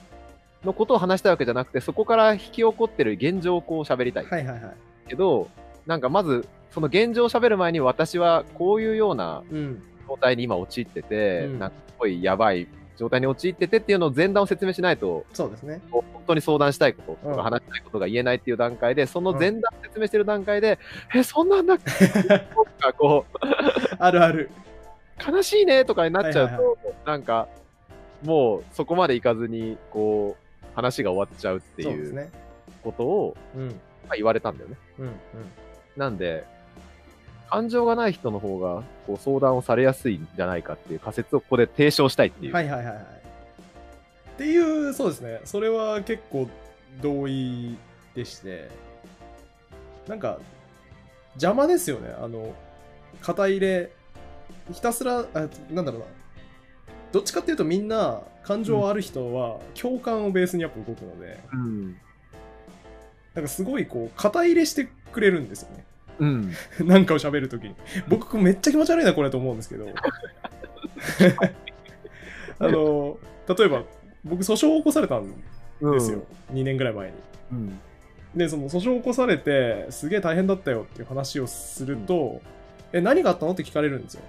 [0.64, 4.74] のことを話したいわけじゃなくて、そこから引き起こってる現状をこう喋りたいはいはいはい。
[5.08, 5.48] けど、
[5.86, 9.82] なんかまず、その現状を喋る前に私はこういうようなうん。
[10.06, 12.66] 状態に今陥ってて、うんなんかすごいやばい
[12.98, 15.80] 状態に陥っててっていうのを前段を説明しないと、そうですね。
[16.20, 20.78] 本当に相談したいこととうんか話したいことが言えないっていう段階で、その前段説明してる段階で、
[21.14, 23.38] え、そんなんだっけとか、 こう、
[23.98, 24.50] あるある。
[25.26, 27.48] 悲しいねとかになっちゃうと、はいはいなんか、
[28.22, 32.30] もうそこまでいかずに、こう、話が終わっちゃうっていう。
[32.82, 33.68] ことを、うん。
[33.68, 33.74] ま
[34.10, 34.76] あ、言われたんだよね。
[34.98, 35.06] うん。
[35.06, 35.12] うん。
[35.96, 36.44] なんで、
[37.48, 42.52] 感情がない人の方が、こう、相談をされやすいんじゃないかっていう仮説をここで提唱したいっていう。
[42.52, 43.19] はいはいはいはい。
[44.40, 45.42] っていう、そうですね。
[45.44, 46.48] それは結構
[47.02, 47.76] 同意
[48.14, 48.70] でして、
[50.08, 50.38] なんか、
[51.34, 52.08] 邪魔ですよね。
[52.18, 52.54] あの、
[53.20, 53.90] 肩入れ、
[54.72, 56.06] ひたすら、あなんだろうな。
[57.12, 61.96] どっちかっていうとみんな感情ある人は共感をベースにやっぱ動くので、うん。
[63.34, 65.84] なんかすごいこう、肩入れしてくれるんですよね。
[66.18, 66.54] うん。
[66.88, 67.74] なんかを喋るときに。
[68.08, 69.86] 僕めっちゃ気持ち悪いな、これと思うんですけど。
[72.58, 73.84] あの、例えば、
[74.24, 75.30] 僕訴訟を起こされたん
[75.80, 76.22] ですよ。
[76.52, 77.14] 2年ぐらい前に。
[77.52, 77.80] うん。
[78.34, 82.40] で、その訴訟を起こされて、すげえ大変だったよっていう話をすると、
[82.92, 84.22] え、何があったのって聞かれるんですよ。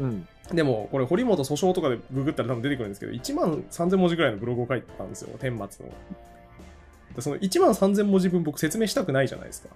[0.00, 0.28] うん。
[0.52, 5.92] でも、これ、堀本訴訟とかでググったら多分出てくるんですけど、1万3000文字ぐらいのブログを書いてたんですよ、天末の。
[7.14, 9.68] でその1万3000文字分僕説明したくないじゃないですか。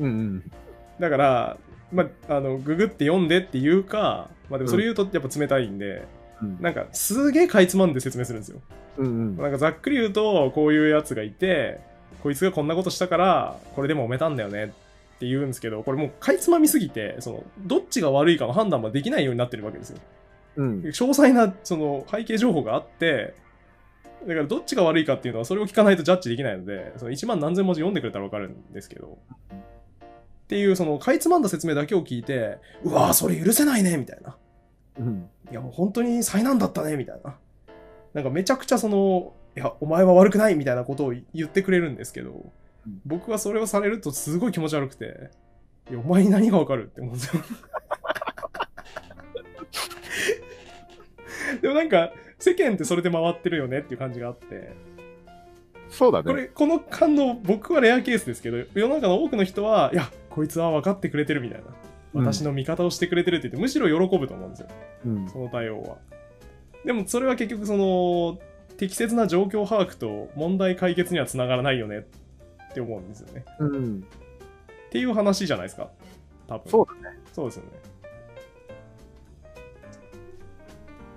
[0.00, 0.04] うん。
[0.04, 0.50] うん。
[0.98, 1.56] だから、
[1.92, 6.04] まあ、あの、ググって読んでって言うか、まあでもそれ言うとやっぱ冷たいんで、
[6.42, 6.58] うん。
[6.60, 8.60] なんかすげえかいつまんで説明するんですよ。
[8.98, 9.36] うん。
[9.36, 11.80] なんかざっくり言うと、こういうやつがいて、
[12.22, 14.68] こいつがこんなことしたから、これでも揉めたんだよねっ
[15.18, 19.98] て言うんですけど、これもうかいつまみすぎて、その、どっちが悪いかの判断もできないようになってるわけですよ。
[20.56, 20.80] うん。
[20.82, 23.34] 詳細な、その、背景情報があって、
[24.26, 29.18] だからどっちが悪いかっていうのはそれを聞かないとジャッジできないので、その1万何千文字読んでくれたらわかるんですけど、
[30.44, 34.36] っていうその、かいつまんだ説明だけを聞いて、うわーそれ許せないねみたいな。
[34.98, 35.28] うん。
[35.50, 37.36] いや、もう本当に災難だったね、みたいな。
[38.12, 42.52] なんかめちゃくちゃその、いや、お前は悪くないみたいなことを言ってくれるんですけど、
[43.04, 45.30] 僕はそれをされるとすごい気持ち悪くて、
[45.90, 47.42] いや、お前に何がわかるって思うんですよ。
[51.60, 54.72] でもなんか、世間ってそれで回ってるよねっていう感じがあって、
[55.88, 56.24] そうだね。
[56.24, 61.66] これ、この感動、僕はレアケースですけど、世の中の多くの人は、いや、こいつは分かってくれてるみたいな。
[62.14, 64.68] 私の味方をしてくれてるって言って、むしろ喜ぶと思うんですよ。
[65.06, 65.28] うん。
[65.28, 65.98] その対応は。
[66.84, 68.38] でもそれは結局その
[68.76, 72.06] 適切な状況把握と問題解決にはつながらないよね
[72.70, 73.44] って思うんですよね。
[73.58, 74.06] うん。
[74.86, 75.90] っていう話じゃないですか。
[76.46, 76.70] 多分。
[76.70, 77.18] そうだね。
[77.32, 77.70] そうですよね。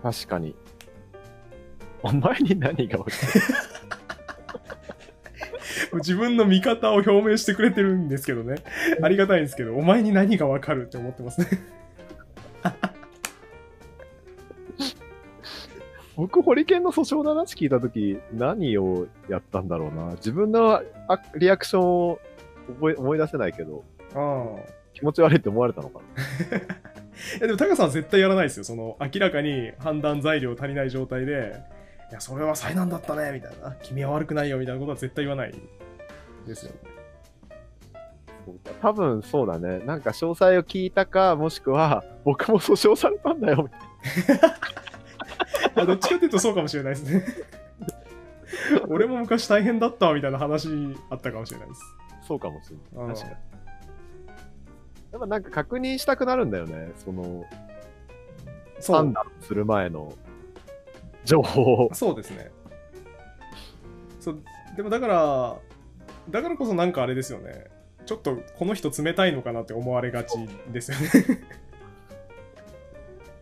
[0.04, 0.56] 確かに。
[2.04, 3.12] お前に何が起き
[6.00, 8.56] 自分の味方を表明してくれてるんですけどね。
[9.02, 11.48] ありがたいんですけど、お前に何がわかるって思ってますね。
[16.16, 20.12] 僕、ホリケンの訴訟の話聞いたとき、何をやったんだろうな。
[20.16, 22.20] 自分のあリアクションを
[22.80, 23.84] 覚え思い出せないけど、
[24.16, 24.46] あ
[24.94, 26.04] 気持ち悪いって思われたのかあ。
[27.38, 28.64] いやでもタカさんは絶対やらないですよ。
[28.64, 31.56] その明らかに判断材料足りない状態で、
[32.10, 33.76] いや、それは災難だったね、みたいな。
[33.84, 35.52] 君は悪くないよ、みたいなことは絶対言わない。
[35.52, 35.58] な。
[36.48, 36.98] ですよね。
[38.82, 39.80] 多分そうだね。
[39.80, 43.70] なんか詳細を聞いたか、もしくは、 僕も訴訟されたんだよ、み
[44.24, 44.40] たい
[45.84, 47.26] あどっちかっていうとそうかもしれないですね。
[48.88, 50.70] 俺も昔大変だったわみたいな話
[51.10, 51.82] あったかもしれないです。
[52.10, 52.24] な。
[52.24, 53.16] そうかもしれうんない。
[53.16, 53.48] 確かに。
[55.12, 56.92] やっぱなんか確認したくなるんだよね。
[56.96, 57.46] その、
[58.86, 60.14] 判断する前の
[61.28, 61.90] 情報を。
[61.94, 62.50] そうですね。
[64.20, 64.42] そう
[64.76, 65.58] でもだから、
[66.30, 67.66] だからこそなんかあれですよね。
[68.06, 70.38] ちょっとこの人冷たいのかなって思われがち
[70.72, 71.10] ですよね。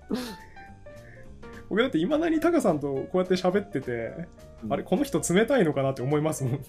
[1.69, 4.13] 僕だっていまだにタカさんとこうやって喋ってて、
[4.69, 6.59] あれこの人冷たいのかなって思いますもん。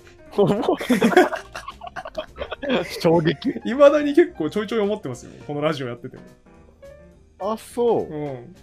[3.01, 3.55] 衝撃。
[3.65, 5.33] いまだに結構ちょいちょい思ってますよ。
[5.47, 6.23] このラジオやってても。
[7.39, 8.03] あ、そう。
[8.13, 8.55] うん。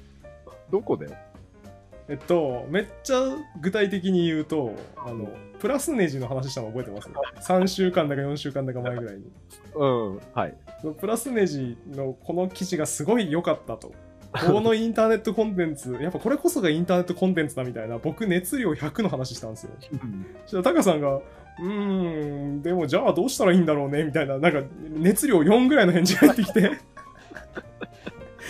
[0.72, 1.08] どこで？
[2.10, 3.22] えっと、めっちゃ
[3.62, 7.10] 具体的に言うと、あの、プラスネジの話したの覚えてます
[7.50, 9.24] ?3 週間だか4週間だか前ぐらいに。
[9.76, 10.20] うん。
[10.34, 10.56] はい。
[11.00, 13.94] プラスネジのこの記事がすごい良かったと。
[14.34, 19.72] このインターネットコンテンツ、やっぱこれこそがインターネットコンテンツだみたいな、僕熱量100の話したんですよ。
[19.80, 24.62] そしたらタカさんが、うーん、でもじゃあどうしたらいいんだろうねみたいな、なんか
[24.98, 26.72] 熱量4ぐらいの返事が入ってきて。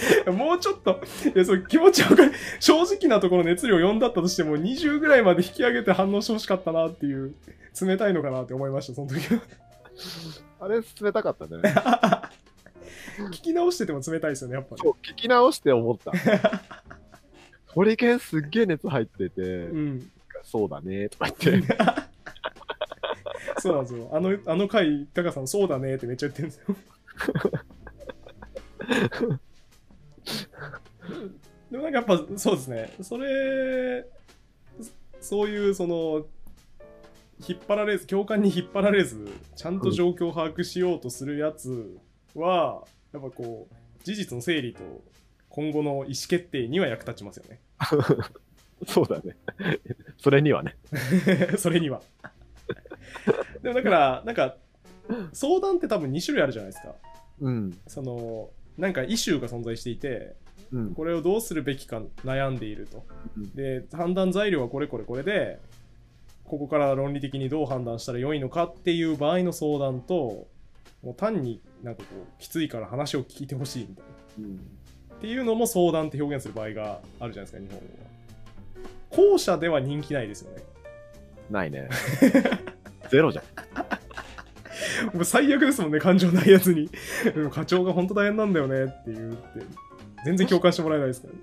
[0.32, 1.02] もうちょっと、
[1.34, 2.32] いや、そう気持ちわかる。
[2.60, 7.34] 正直なところ熱量4だったとしても、20ぐらいまで引き上げて反応してほしかったなっていう、
[7.82, 9.42] 冷たいのかなって思いました、その時は。
[10.62, 11.62] あれ、冷たかったね。
[13.30, 14.82] 聞き直してても冷たいですよね、やっぱり。
[14.82, 16.12] そう、聞き直して思った。
[17.68, 20.12] ホリケンすっげえ熱入ってて、うん。
[20.44, 21.76] そうだね、とか言って。
[23.60, 24.10] そうなんですよ。
[24.12, 26.76] あの、あの回、タカさん、そうだねってめっちゃ言ってるんですよ。
[31.72, 32.94] でもなんかやっぱ、そうですね。
[33.02, 34.06] それ、
[35.20, 36.26] そういう、その、
[37.48, 41.98] 引っ張られず、共感に引っ張られず、ちゃんと状況を把握しようとするやつ
[42.36, 44.82] は、やっぱこう、事実の整理と
[45.50, 47.60] 今後の意思決定には役立ちますよね。
[48.88, 49.38] そうだね。
[50.18, 50.76] それにはね。
[51.58, 52.02] それには。
[53.62, 54.58] でもだから、なんか、
[55.32, 56.96] 相談って多分2種類あるじゃないですか。
[57.42, 57.78] うん。
[57.88, 60.36] その、なんかイシューが存在していて、
[60.72, 60.94] うん。
[60.96, 63.06] これをどうするべきか悩んでいると
[63.38, 63.56] うん。
[63.56, 65.60] で、判断材料はこれこれこれで、
[66.44, 70.48] ここから論理的にどう判断したら良いのかっていう場合の相談と、
[71.04, 74.06] もう単になんかこう、きついから話を聞いてほしいみたい
[74.40, 74.48] な。
[74.48, 74.56] うん。
[75.18, 79.34] っていうのも相談って表現する場合があるじゃないですか、日本語は。
[79.34, 80.64] 後者では人気ないですよね。
[81.50, 81.88] ないね。
[83.10, 83.46] ゼロじゃん。
[85.14, 86.90] もう最悪ですもんね、感情ないやつに。
[87.36, 89.40] うん課長が本当大変なんだよねって言って、
[90.26, 91.40] 全然共感してもらえないですから、ね。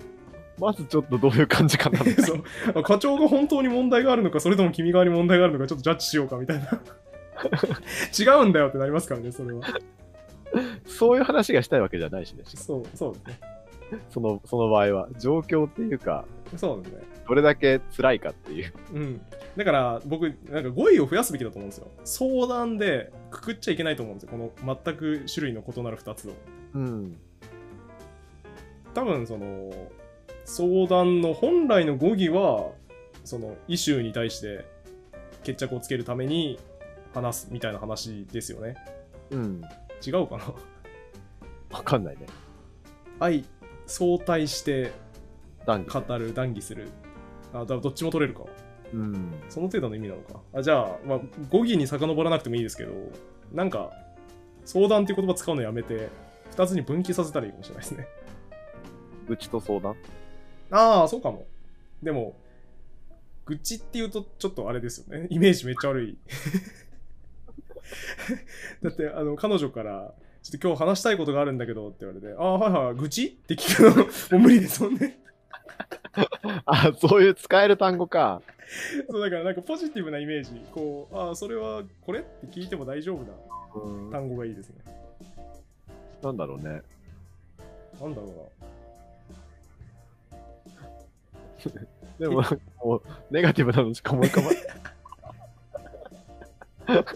[0.59, 1.99] まずちょっとどういう感じかな。
[2.23, 6.81] そうあ課長が本当に問題があるのか、それとも君側に問題があるのか、ちょっとジャッジしようかみたいな。
[8.19, 9.63] 違うんだよってなりますからね、それは。
[10.87, 12.43] そういう話がしたいわけじゃないしね。
[12.45, 13.41] そう、そうですね。
[14.11, 15.09] その、その場合は。
[15.19, 16.25] 状況っていうか、
[16.57, 17.03] そうですね。
[17.29, 18.73] どれだけ辛いかっていう。
[18.93, 19.21] うん。
[19.57, 21.89] だから僕、なんか語彙を増やすべきだと思うんですよ。
[22.05, 24.31] 相談でくくっちゃいけないと思うんですよ。
[24.33, 26.33] この全く種類の異なる2つを。
[26.75, 27.17] うん。
[28.95, 29.71] 多分その
[30.45, 32.73] 相談の本来の語義は
[33.25, 34.65] そのイシューに対して
[35.45, 36.59] 決着をつけるために
[37.15, 38.75] 話すみたいな話ですよね
[39.31, 39.63] うん。
[40.05, 40.45] 違うかな？
[41.71, 42.27] わかんないね。
[43.21, 43.45] 愛
[43.87, 44.93] 相対して。
[45.67, 46.89] 語る談義する
[47.53, 48.45] あだどっちも取れるか
[48.93, 49.33] うん。
[49.49, 52.93] その程度の意味なのかあじゃあ、まあ、語義に遡らなくてもいいですけど
[53.53, 53.91] なんか
[54.65, 56.09] 相談っていう言葉使うのやめて
[56.53, 58.07] 2つに分岐させたらいいかもしれないですね
[59.31, 59.95] 愚痴と相談？
[60.73, 61.47] ああ、そうかも。
[62.03, 62.37] でも、
[63.47, 65.29] 愚痴って言うとちょっとあれですよね。
[65.31, 66.19] イメージめっちゃ悪い。
[68.83, 73.27] だって、あの、彼女から、ちょっと今日話したいことがあるんだけどって言われて、ああ、はいはい、愚痴？
[73.27, 75.19] って聞くの、もう無理ですもんね。
[76.67, 78.43] あ、そういう使える単語か。
[79.11, 83.33] そう、だからなんかポジティブなイメージ、こう、ああ、それはこれって聞いても大丈夫な
[83.75, 84.11] うん。
[84.11, 84.77] 単語がいいですね。
[86.23, 86.83] なんだろうね。
[88.01, 88.51] なんだろ
[92.19, 92.43] でも、
[92.83, 94.47] もう、ネガティブなのしか思い浮かば
[96.95, 97.07] ない。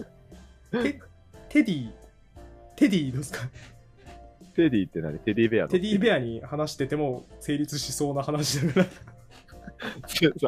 [1.48, 1.90] テディ、
[2.76, 3.48] テディどうですか？
[4.54, 5.18] テディって何？
[5.18, 5.68] テディベアの？
[5.68, 8.86] テディベアに話してても成立しそうな話だから。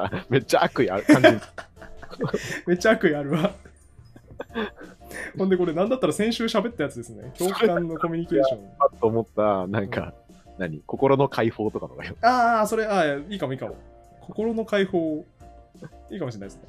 [0.09, 1.29] さ、 めっちゃ悪意ある感じ。
[2.67, 3.55] めっちゃ悪意あるわ。
[5.39, 7.33] ほんでこれなんだったら先週喋ったやつですね。
[7.39, 8.77] 共感のコミュニケーション。
[8.79, 10.15] パッと思った、なんか、
[10.59, 10.81] 何？
[10.87, 12.17] 心の解放とかのがよ。
[12.23, 13.77] ああ、それ、ああ、いいかもいいかも。
[14.21, 15.25] 心の解放、
[16.11, 16.63] いいかもしれないですね。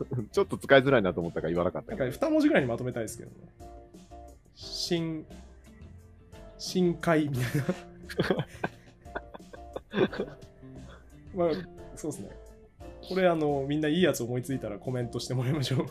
[0.32, 2.26] ちょっと使いづらいなと思ったから言わなかったなんかけど。
[2.26, 3.36] 2文字ぐらいにまとめたいですけどね。
[4.54, 5.26] 深、
[6.60, 7.64] 深海みたいな。
[11.34, 11.48] まあ、
[11.96, 12.30] そうですね。
[13.08, 15.86] これ、あの、みんないいやつ思いついたらコメントしてもらいましょう。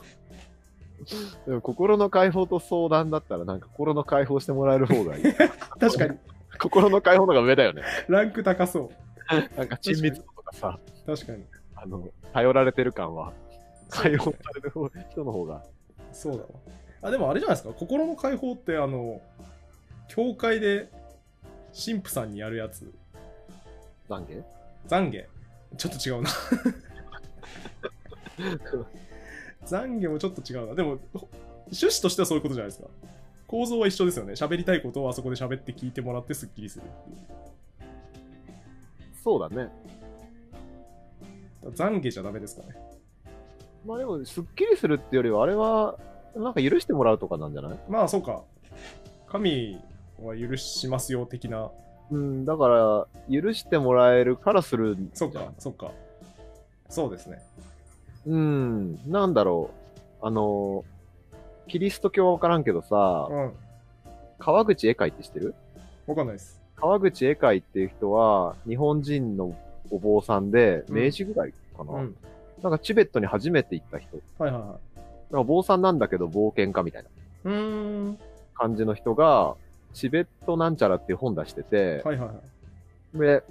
[1.48, 5.24] でも心の解放と相談だったら、なんか心の解放してもらえる方がいい。
[5.80, 6.18] 確かに、
[6.60, 7.82] 心の解放の方が上だよね。
[8.08, 9.58] ランク高そう。
[9.58, 11.46] なんか親密度とかさ、確かに。
[11.76, 13.34] あの、頼られてる感は、
[13.90, 15.64] 解放される方人の方が。
[16.12, 16.48] そうだわ。
[17.02, 17.74] あ、でもあれじゃないですか。
[17.74, 19.22] 心の解放って、あの、
[20.10, 20.90] 教会で
[21.74, 22.92] 神父さんにやるやつ、
[24.10, 24.44] 懺悔？
[24.90, 25.26] 懺悔。
[25.78, 26.30] ちょっと違うな。
[29.66, 30.76] 懺悔もちょっと違うな。
[30.76, 31.30] でも、ほ
[31.68, 32.90] 趣旨としてはそういうことじゃないですか。
[33.48, 34.34] 構造は一緒ですよね。
[34.34, 37.18] 喋りたいことをあそこで喋って聞いてもらってスッキリするっていう。
[39.24, 39.72] そうだね。
[41.64, 42.76] 懺悔じゃダメですかね。
[43.86, 46.00] まあでも、すっきりするってよりは、あれは、
[46.36, 47.80] なんか許してもらうとかなんじゃない？
[47.88, 48.42] まあ、そうか。
[49.28, 49.80] 神
[50.28, 51.72] は許しますよ、的な。
[52.12, 53.08] うん、だから、
[53.42, 55.92] 許してもらえるからするんそうか、そうか。
[56.90, 57.42] そうですね。
[58.26, 59.70] うん、なんだろ
[60.22, 60.26] う。
[60.26, 60.84] あの、
[61.68, 63.54] キリスト教はわからんけどさう、ん。
[64.40, 65.54] 川口絵会って知ってる？
[66.08, 66.60] わかんないです。
[66.76, 69.56] 川口絵会っていう人は、日本人の
[69.92, 72.16] お坊さんで、うん明治ぐらいかな、うん。
[72.64, 74.18] なんかチベットに初めて行った人。
[74.40, 75.34] はいはいはい。
[75.34, 77.10] なんか坊さんなんだけど冒険家みたいな
[77.46, 78.20] うーん。
[78.56, 79.56] 感じの人が、
[79.94, 82.34] チベットなんちゃらっていう本出してて、はいはいは
[83.16, 83.18] い。
[83.20, 83.44] で、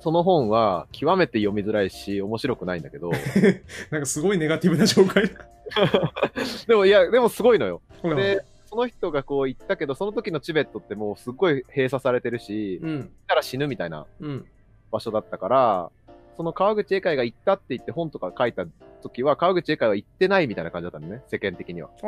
[0.00, 3.10] その本は極めて読みづらいし、面白くないんだけど、
[3.90, 5.46] なんかすごいネガティブな紹介だ。
[6.68, 7.80] でもいや、でもすごいのよ。
[8.02, 13.10] で、その人がこう行ったけど、その時のチベットってもうすっごい閉鎖されてるし、行っうん。
[13.26, 14.44] たら死ぬみたいなうん。
[14.90, 15.90] 場所だったから、
[16.36, 18.66] その川口絵会が行ったって言って本とか書いた
[19.02, 21.88] 時は、川口絵会は行ってないみたいな感じだったのね、世間的には。
[22.02, 22.06] あ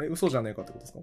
[0.00, 1.00] あ、え、嘘じゃねえかってことですか？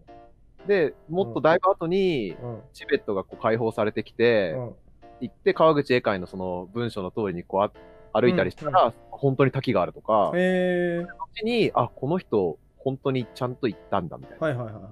[0.68, 2.62] で、もっとだいぶ後に、うん。
[2.74, 4.76] チベットがこう解放されてきて、うん。
[5.22, 7.72] 行って川口絵会のその文章の通りにこうあ
[8.14, 14.92] 歩いたりしたら、本当に滝があるとか、えー、そっちに、あ、この人、本当にちゃんと行ったんだみたいなはいはいはいはい。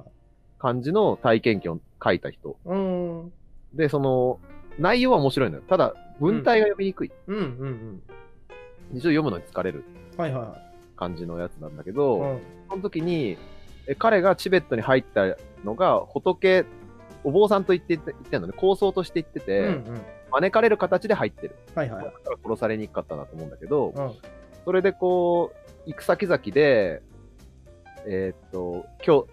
[0.58, 2.58] 感じの体験記を書いた人。
[2.66, 3.20] うーん。
[3.22, 3.34] うん
[3.76, 4.40] で、その、
[4.80, 5.64] 内容は面白いのよ。
[5.68, 7.12] ただ、文体が読みにくい。
[7.28, 8.02] うんうん。
[8.94, 9.84] 一応読むのに疲れる
[10.18, 10.58] はいはいは
[10.96, 11.94] 感じのやつなんだけい。
[11.94, 12.40] ど、うん。
[12.70, 13.38] その時に、
[13.88, 15.36] え彼がチベットに入った
[15.66, 16.66] のが、仏、
[17.24, 20.02] お坊さんと言って言ってんのね、構想として言ってて、うんうん。
[20.32, 21.56] 招かれる形で入ってる。
[21.76, 22.14] はいはいはい。
[22.14, 24.12] だから殺されにくかったなと思うんだけど、うん。
[24.64, 27.02] それでこう、行く先々で、
[28.06, 29.28] えーっと、京、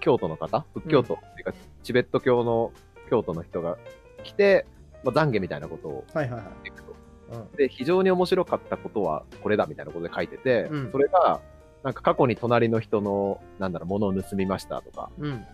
[0.00, 0.64] 京都の方？
[0.74, 2.72] 仏教徒、っていうか、チベット教の
[3.08, 3.78] 京都の人が
[4.24, 4.66] 来て、
[5.04, 6.50] まあ、懺悔みたいなことをはいはいはい。
[6.64, 6.94] 言くと。
[7.32, 7.52] うん。
[7.56, 11.40] で、非常に面白かったことはこれだみたいなことで書いてて、うんそれが、
[11.84, 15.44] なんか過去に隣の人の、なんだろう、物を盗みましたとか、うん。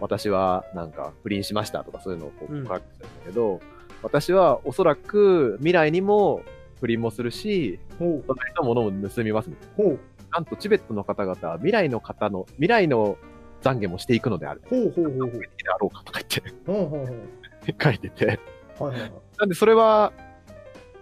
[0.00, 3.60] 私はなんか不倫しましたとかそういうのを告白してるんだけど、
[4.02, 6.42] 私はおそらく未来にも
[6.80, 7.78] 不倫もするし。
[7.98, 8.24] 隣
[8.56, 9.56] の物も盗みますみ。
[9.76, 9.98] ほう。
[10.32, 13.16] なんとチベットの方々は未来の方の、未来の
[13.62, 14.62] 懺悔もしていくのである。
[14.68, 15.30] ほうほうほうほう。
[15.40, 17.18] であろうかとか言ってほうほうほう。
[17.82, 18.26] 書いてて。
[18.26, 19.12] はいはいはい。
[19.38, 20.12] なんでそれは、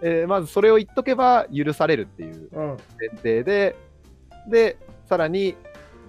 [0.01, 2.77] えーまずそれを言っとけば許されるっていううん。
[2.99, 3.75] 前提で、
[4.49, 5.55] で、さらに、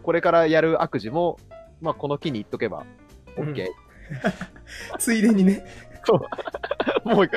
[0.03, 1.39] これからやる悪事も、
[1.81, 2.85] まあ、この木に言っとけば、
[3.37, 3.67] OK。
[4.99, 5.65] ついでにね。
[6.05, 6.21] そう。
[7.09, 7.31] もう、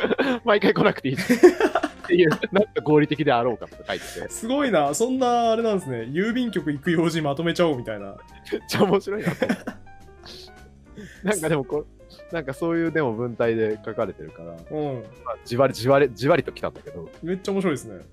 [0.44, 1.34] 毎回来なくていいし。
[1.34, 4.94] っていう、なんか合理的であろうかとか書いてて、すごいな。
[4.94, 6.02] そんな、あれなんですね。
[6.12, 8.16] 郵便局行く用事まとめちゃおうみたいな。
[8.52, 9.30] めっちゃ面白いな。
[11.24, 11.86] なんかでもこ
[12.32, 15.04] う、なんかそういうでも文体で書かれてるから、うん。
[15.24, 18.04] まあ、じわりじわり、じわりと来たんだけど、めっちゃ面白いですね。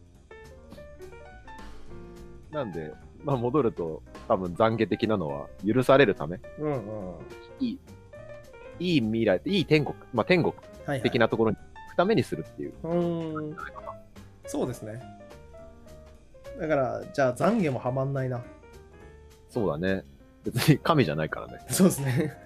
[2.50, 2.92] なんで、
[3.24, 6.76] まあ戻ると、多分懺悔的なのは許されるため、うんう
[7.12, 7.14] ん。
[7.60, 7.78] い
[8.78, 11.02] い未来、いい天国、まあ天国はい、はい。
[11.02, 12.72] 的なところに行くためにするっていう。
[12.84, 13.56] うーん。
[14.46, 15.02] そうですね。
[16.60, 18.42] だから、じゃあ、懺悔もはまんないな。
[19.48, 20.04] そうだね。
[20.44, 21.58] 別に神じゃないからね。
[21.68, 22.36] そうですね。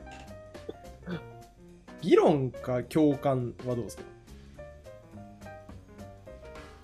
[2.00, 4.02] 議論か共感はどうですか？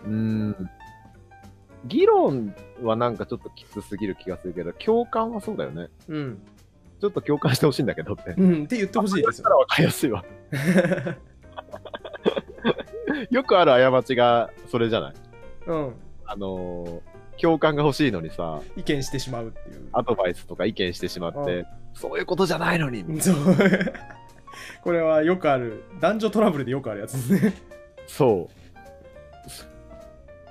[0.06, 0.70] うーん。
[1.86, 5.88] 議論はなんかちょっときつすぎる気がするけど、共感はそうだよね。
[6.08, 6.42] うん。
[7.00, 8.34] ちょっと共感してほしいんだけどって。
[8.36, 9.44] うん、って言ってほしいですよ。
[9.44, 10.24] だったら分かりやすいわ。
[13.30, 15.14] よくある過ちがそれじゃない？
[15.66, 15.92] うん。
[16.26, 17.00] あのー
[17.40, 19.88] 共感が欲しいのにさ、意見してしまうっていう。
[19.92, 23.04] アドバイスとか意見してしまっうて、そういうことじゃないのに。
[23.22, 23.36] そう。
[24.82, 27.54] これはよくある、男女トラブルでよくあるやつですね。
[28.08, 28.50] そ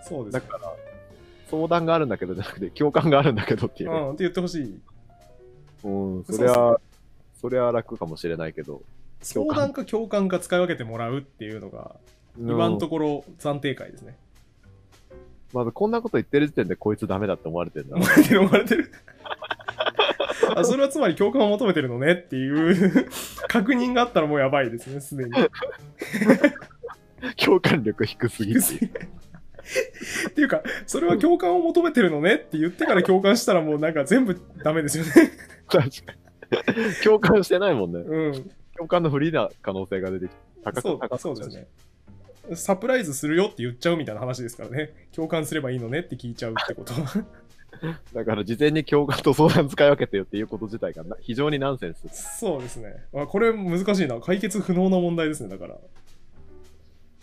[0.07, 0.39] そうですね。
[0.39, 0.73] だから、
[1.49, 3.97] 相談があるんだけどじゃなくて、共感があるんだけどっていうね。
[3.97, 4.79] うん、って言ってほしい。
[5.83, 5.89] う
[6.19, 6.79] ん、それは、
[7.41, 8.81] それは楽かもしれないけど。
[9.21, 11.95] 相談か共感か使い分けてもらうっていうのが、
[12.37, 14.17] 今のところ暫定会ですね。
[15.53, 18.05] まずこんなこと言ってる時点でこいつダメだって思われてるんだ思。
[18.05, 18.91] われてる思われてる。
[20.55, 23.09] あそれはつまり共感を求めてるのねっていう
[23.47, 25.31] 確認があったらもうやばいですね、すでに。
[27.43, 28.59] 共感力低すぎて。
[30.37, 35.11] っていうか、それは共感を求めてるのねって言ってから共感したらもうなんか全部ダメですよね。
[35.67, 37.03] 確かに。
[37.03, 37.99] 共感してないもんね。
[38.01, 38.51] うん。
[38.75, 41.67] 共感の不利な可能性が出てきて、高く、そう高くそうですね。
[42.53, 44.93] サプライズするよって言っちゃうみたいな話ですからね。
[45.11, 47.25] 共感すればいいのねって聞いちゃうってことは。
[48.13, 52.37] だから事前に共感と相談使い分けてよっていうこと自体がな非常にナンセンス。
[52.39, 53.03] そうですね。
[53.15, 54.19] あこれ難しいな。
[54.19, 55.77] 解決不能な問題ですね、だから。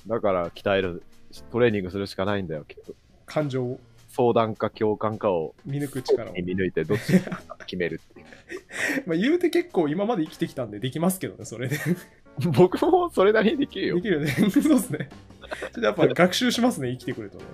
[0.06, 1.02] だから鍛える、
[1.50, 2.94] トレーニングするしかないんだよ、きっと。
[3.26, 6.34] 感情を相談か共感かを見抜く力を。
[6.34, 8.26] 見抜いてどっちか決めるっていう。
[9.06, 11.76] まあ言うて結構今まで生きてきたんでできますけどね、それで。
[12.56, 14.02] 僕もそれなりにできるよで。
[14.02, 14.30] きるよね。
[14.50, 15.08] そうですね。
[15.60, 17.44] ちょっとやっぱ学習しますね、生きてくるとね。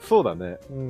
[0.00, 0.58] そうだね。
[0.70, 0.88] うん。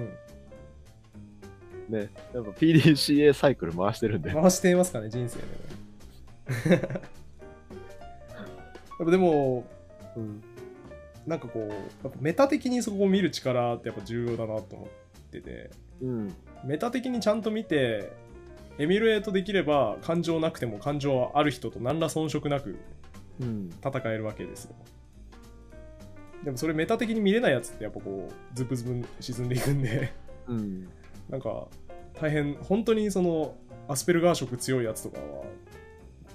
[1.89, 2.11] ね。
[2.33, 4.31] やっぱ PDCA サイクル回してるんで。
[4.33, 5.41] 回していますかね、人生
[9.05, 9.65] で、でも、
[10.17, 10.43] うん。
[11.27, 14.89] なんかこう、やっぱメタ的にそこを見る力ってやっぱ重要だなと思っ
[15.31, 15.71] てて、
[16.01, 16.35] うん。
[16.65, 18.13] メタ的にちゃんと見て、
[18.79, 22.77] エミュレートできれば感情なくても感情ある人と何ら遜色なく
[23.41, 23.71] うん。
[23.85, 24.75] 戦えるわけですよ。
[26.45, 30.13] でもそれメタ的に見れないやつってやっぱこう、ズブズブ沈んでいくんで、
[30.49, 30.89] うん。
[31.29, 31.69] なんか
[32.15, 33.55] 大変、本当にその
[33.89, 35.45] アスペルガー色強いやつとかは、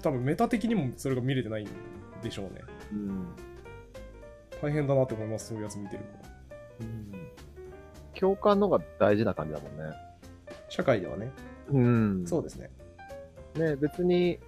[0.02, 1.68] 多分メタ的にもそれが見れてないん
[2.22, 2.62] でしょうね。
[2.92, 3.26] うん。
[4.62, 6.08] 大変だなって思います、そういうやつ見てると。
[6.80, 7.28] うん
[8.18, 9.94] 共感の方が大事な感じだもんね。
[10.68, 11.30] 社会ではね。
[11.70, 12.68] うんそうですね。
[13.54, 14.40] ね、別に、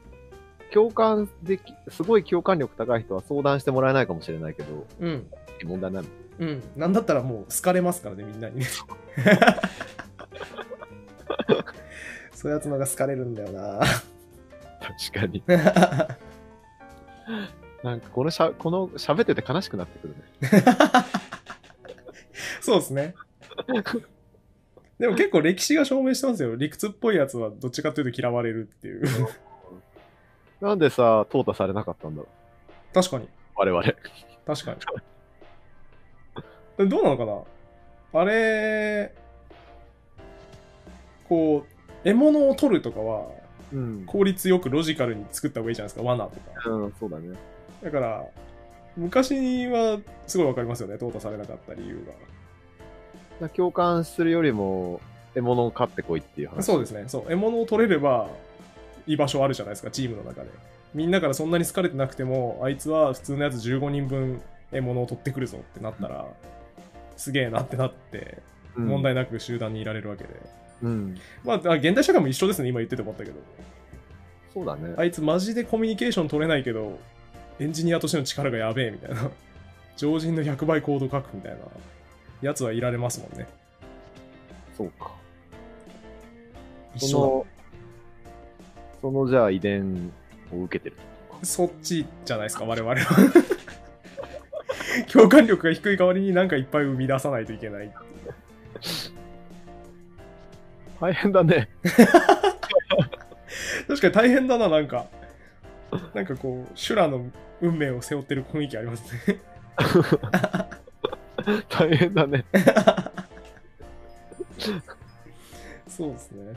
[0.73, 5.27] 共感でき、すごい共感力高い人は相談してもらえないかもしれないけど、うん。
[5.65, 6.05] 問題ない。
[6.39, 6.63] うん。
[6.77, 8.67] なんだったらもう好かれますからね、みんなにね。
[12.33, 13.81] そういうやつのが好かれるんだよな。
[14.81, 15.43] 確かに。
[17.83, 20.23] なんかこのしゃ、この喋ってて悲しくなってくるね。
[22.61, 23.15] そうですね。
[24.99, 26.57] でも結構歴史が証明してますよ。
[26.57, 29.03] 理屈っぽいやつはどっちかというと嫌われるっていう。
[30.61, 32.29] なんでさ、淘汰されなかったんだろ
[32.69, 32.73] う。
[32.95, 33.29] 確かに。
[33.57, 33.83] 我々。
[34.47, 34.77] 確か
[36.79, 36.89] に。
[36.89, 37.43] どうなのかな？
[38.21, 39.15] あれ、
[41.29, 41.65] こ
[42.05, 43.29] う、獲物を取るとかは、
[43.73, 44.05] うん。
[44.07, 46.71] 効率よくロジカルに作った方がいいじゃないですか、罠とか。
[46.71, 47.37] うん、そうだね。
[47.83, 48.25] だから、
[48.97, 52.05] 昔はすごいわかりますよね、淘汰されなかった理由
[53.41, 55.01] だ共感するよりも、
[55.35, 56.57] 獲物を飼ってこいっていうが。
[56.57, 56.63] 話。
[56.63, 58.29] そうですね、そう、獲物を取れれば、
[59.07, 60.51] 居場所あるじゃないですか、チームの中で。
[60.93, 66.27] みんなからそんなに好かれてなくても、あいつは普通のやつ15人分獲物を取ってくるぞってなったら、
[67.17, 68.39] すげえなってなって、
[68.77, 70.31] うん問題なく集団にいられるわけで。
[70.83, 71.17] うん。
[71.45, 73.37] まあ、あ現代社会も一緒ですね、今言ってて思ったけど。
[74.55, 74.95] そうだね。
[74.97, 76.99] あいつマジでコミュニケーション取れないけど、
[77.61, 79.31] エンジニアとしての力がやべえみたいな。
[79.97, 81.59] 常人の100倍コード書くみたいな
[82.41, 83.47] やつはいられますもんね。
[84.75, 85.11] そうか。
[86.95, 87.47] 一緒その、
[89.03, 90.11] そのじゃあ遺伝
[90.51, 90.97] を受けてる。
[90.97, 91.03] だ。
[91.45, 92.99] そっちじゃないですか、我々は。
[95.13, 97.93] 共感力が低い代わりになんかいっぱい生み出さないといけない。
[100.99, 101.69] 大変だね。
[103.87, 105.09] 確かに大変だな、なんか。
[106.15, 107.27] なんかこう、修羅の
[107.61, 109.41] 運命を背負ってる雰囲気ありますね。
[111.69, 112.45] 大変だね。
[115.89, 116.55] そうですね。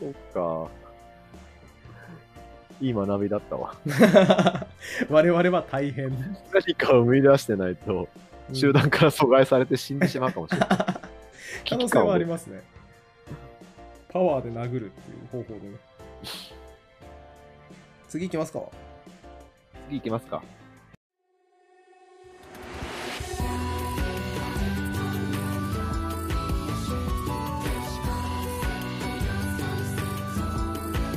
[0.00, 0.70] そっか。
[2.80, 3.74] いい学びだったわ。
[5.10, 6.10] 我々は大変。
[6.52, 8.08] 何かを生み出してないと、
[8.52, 10.68] 集団から阻害されて死んでしまうかもしれない。
[11.68, 12.62] 可能性はありますね。
[14.08, 15.76] パワーで殴るっていう方法でね。
[18.08, 18.62] 次行きますか。
[19.88, 20.42] 次行きますか。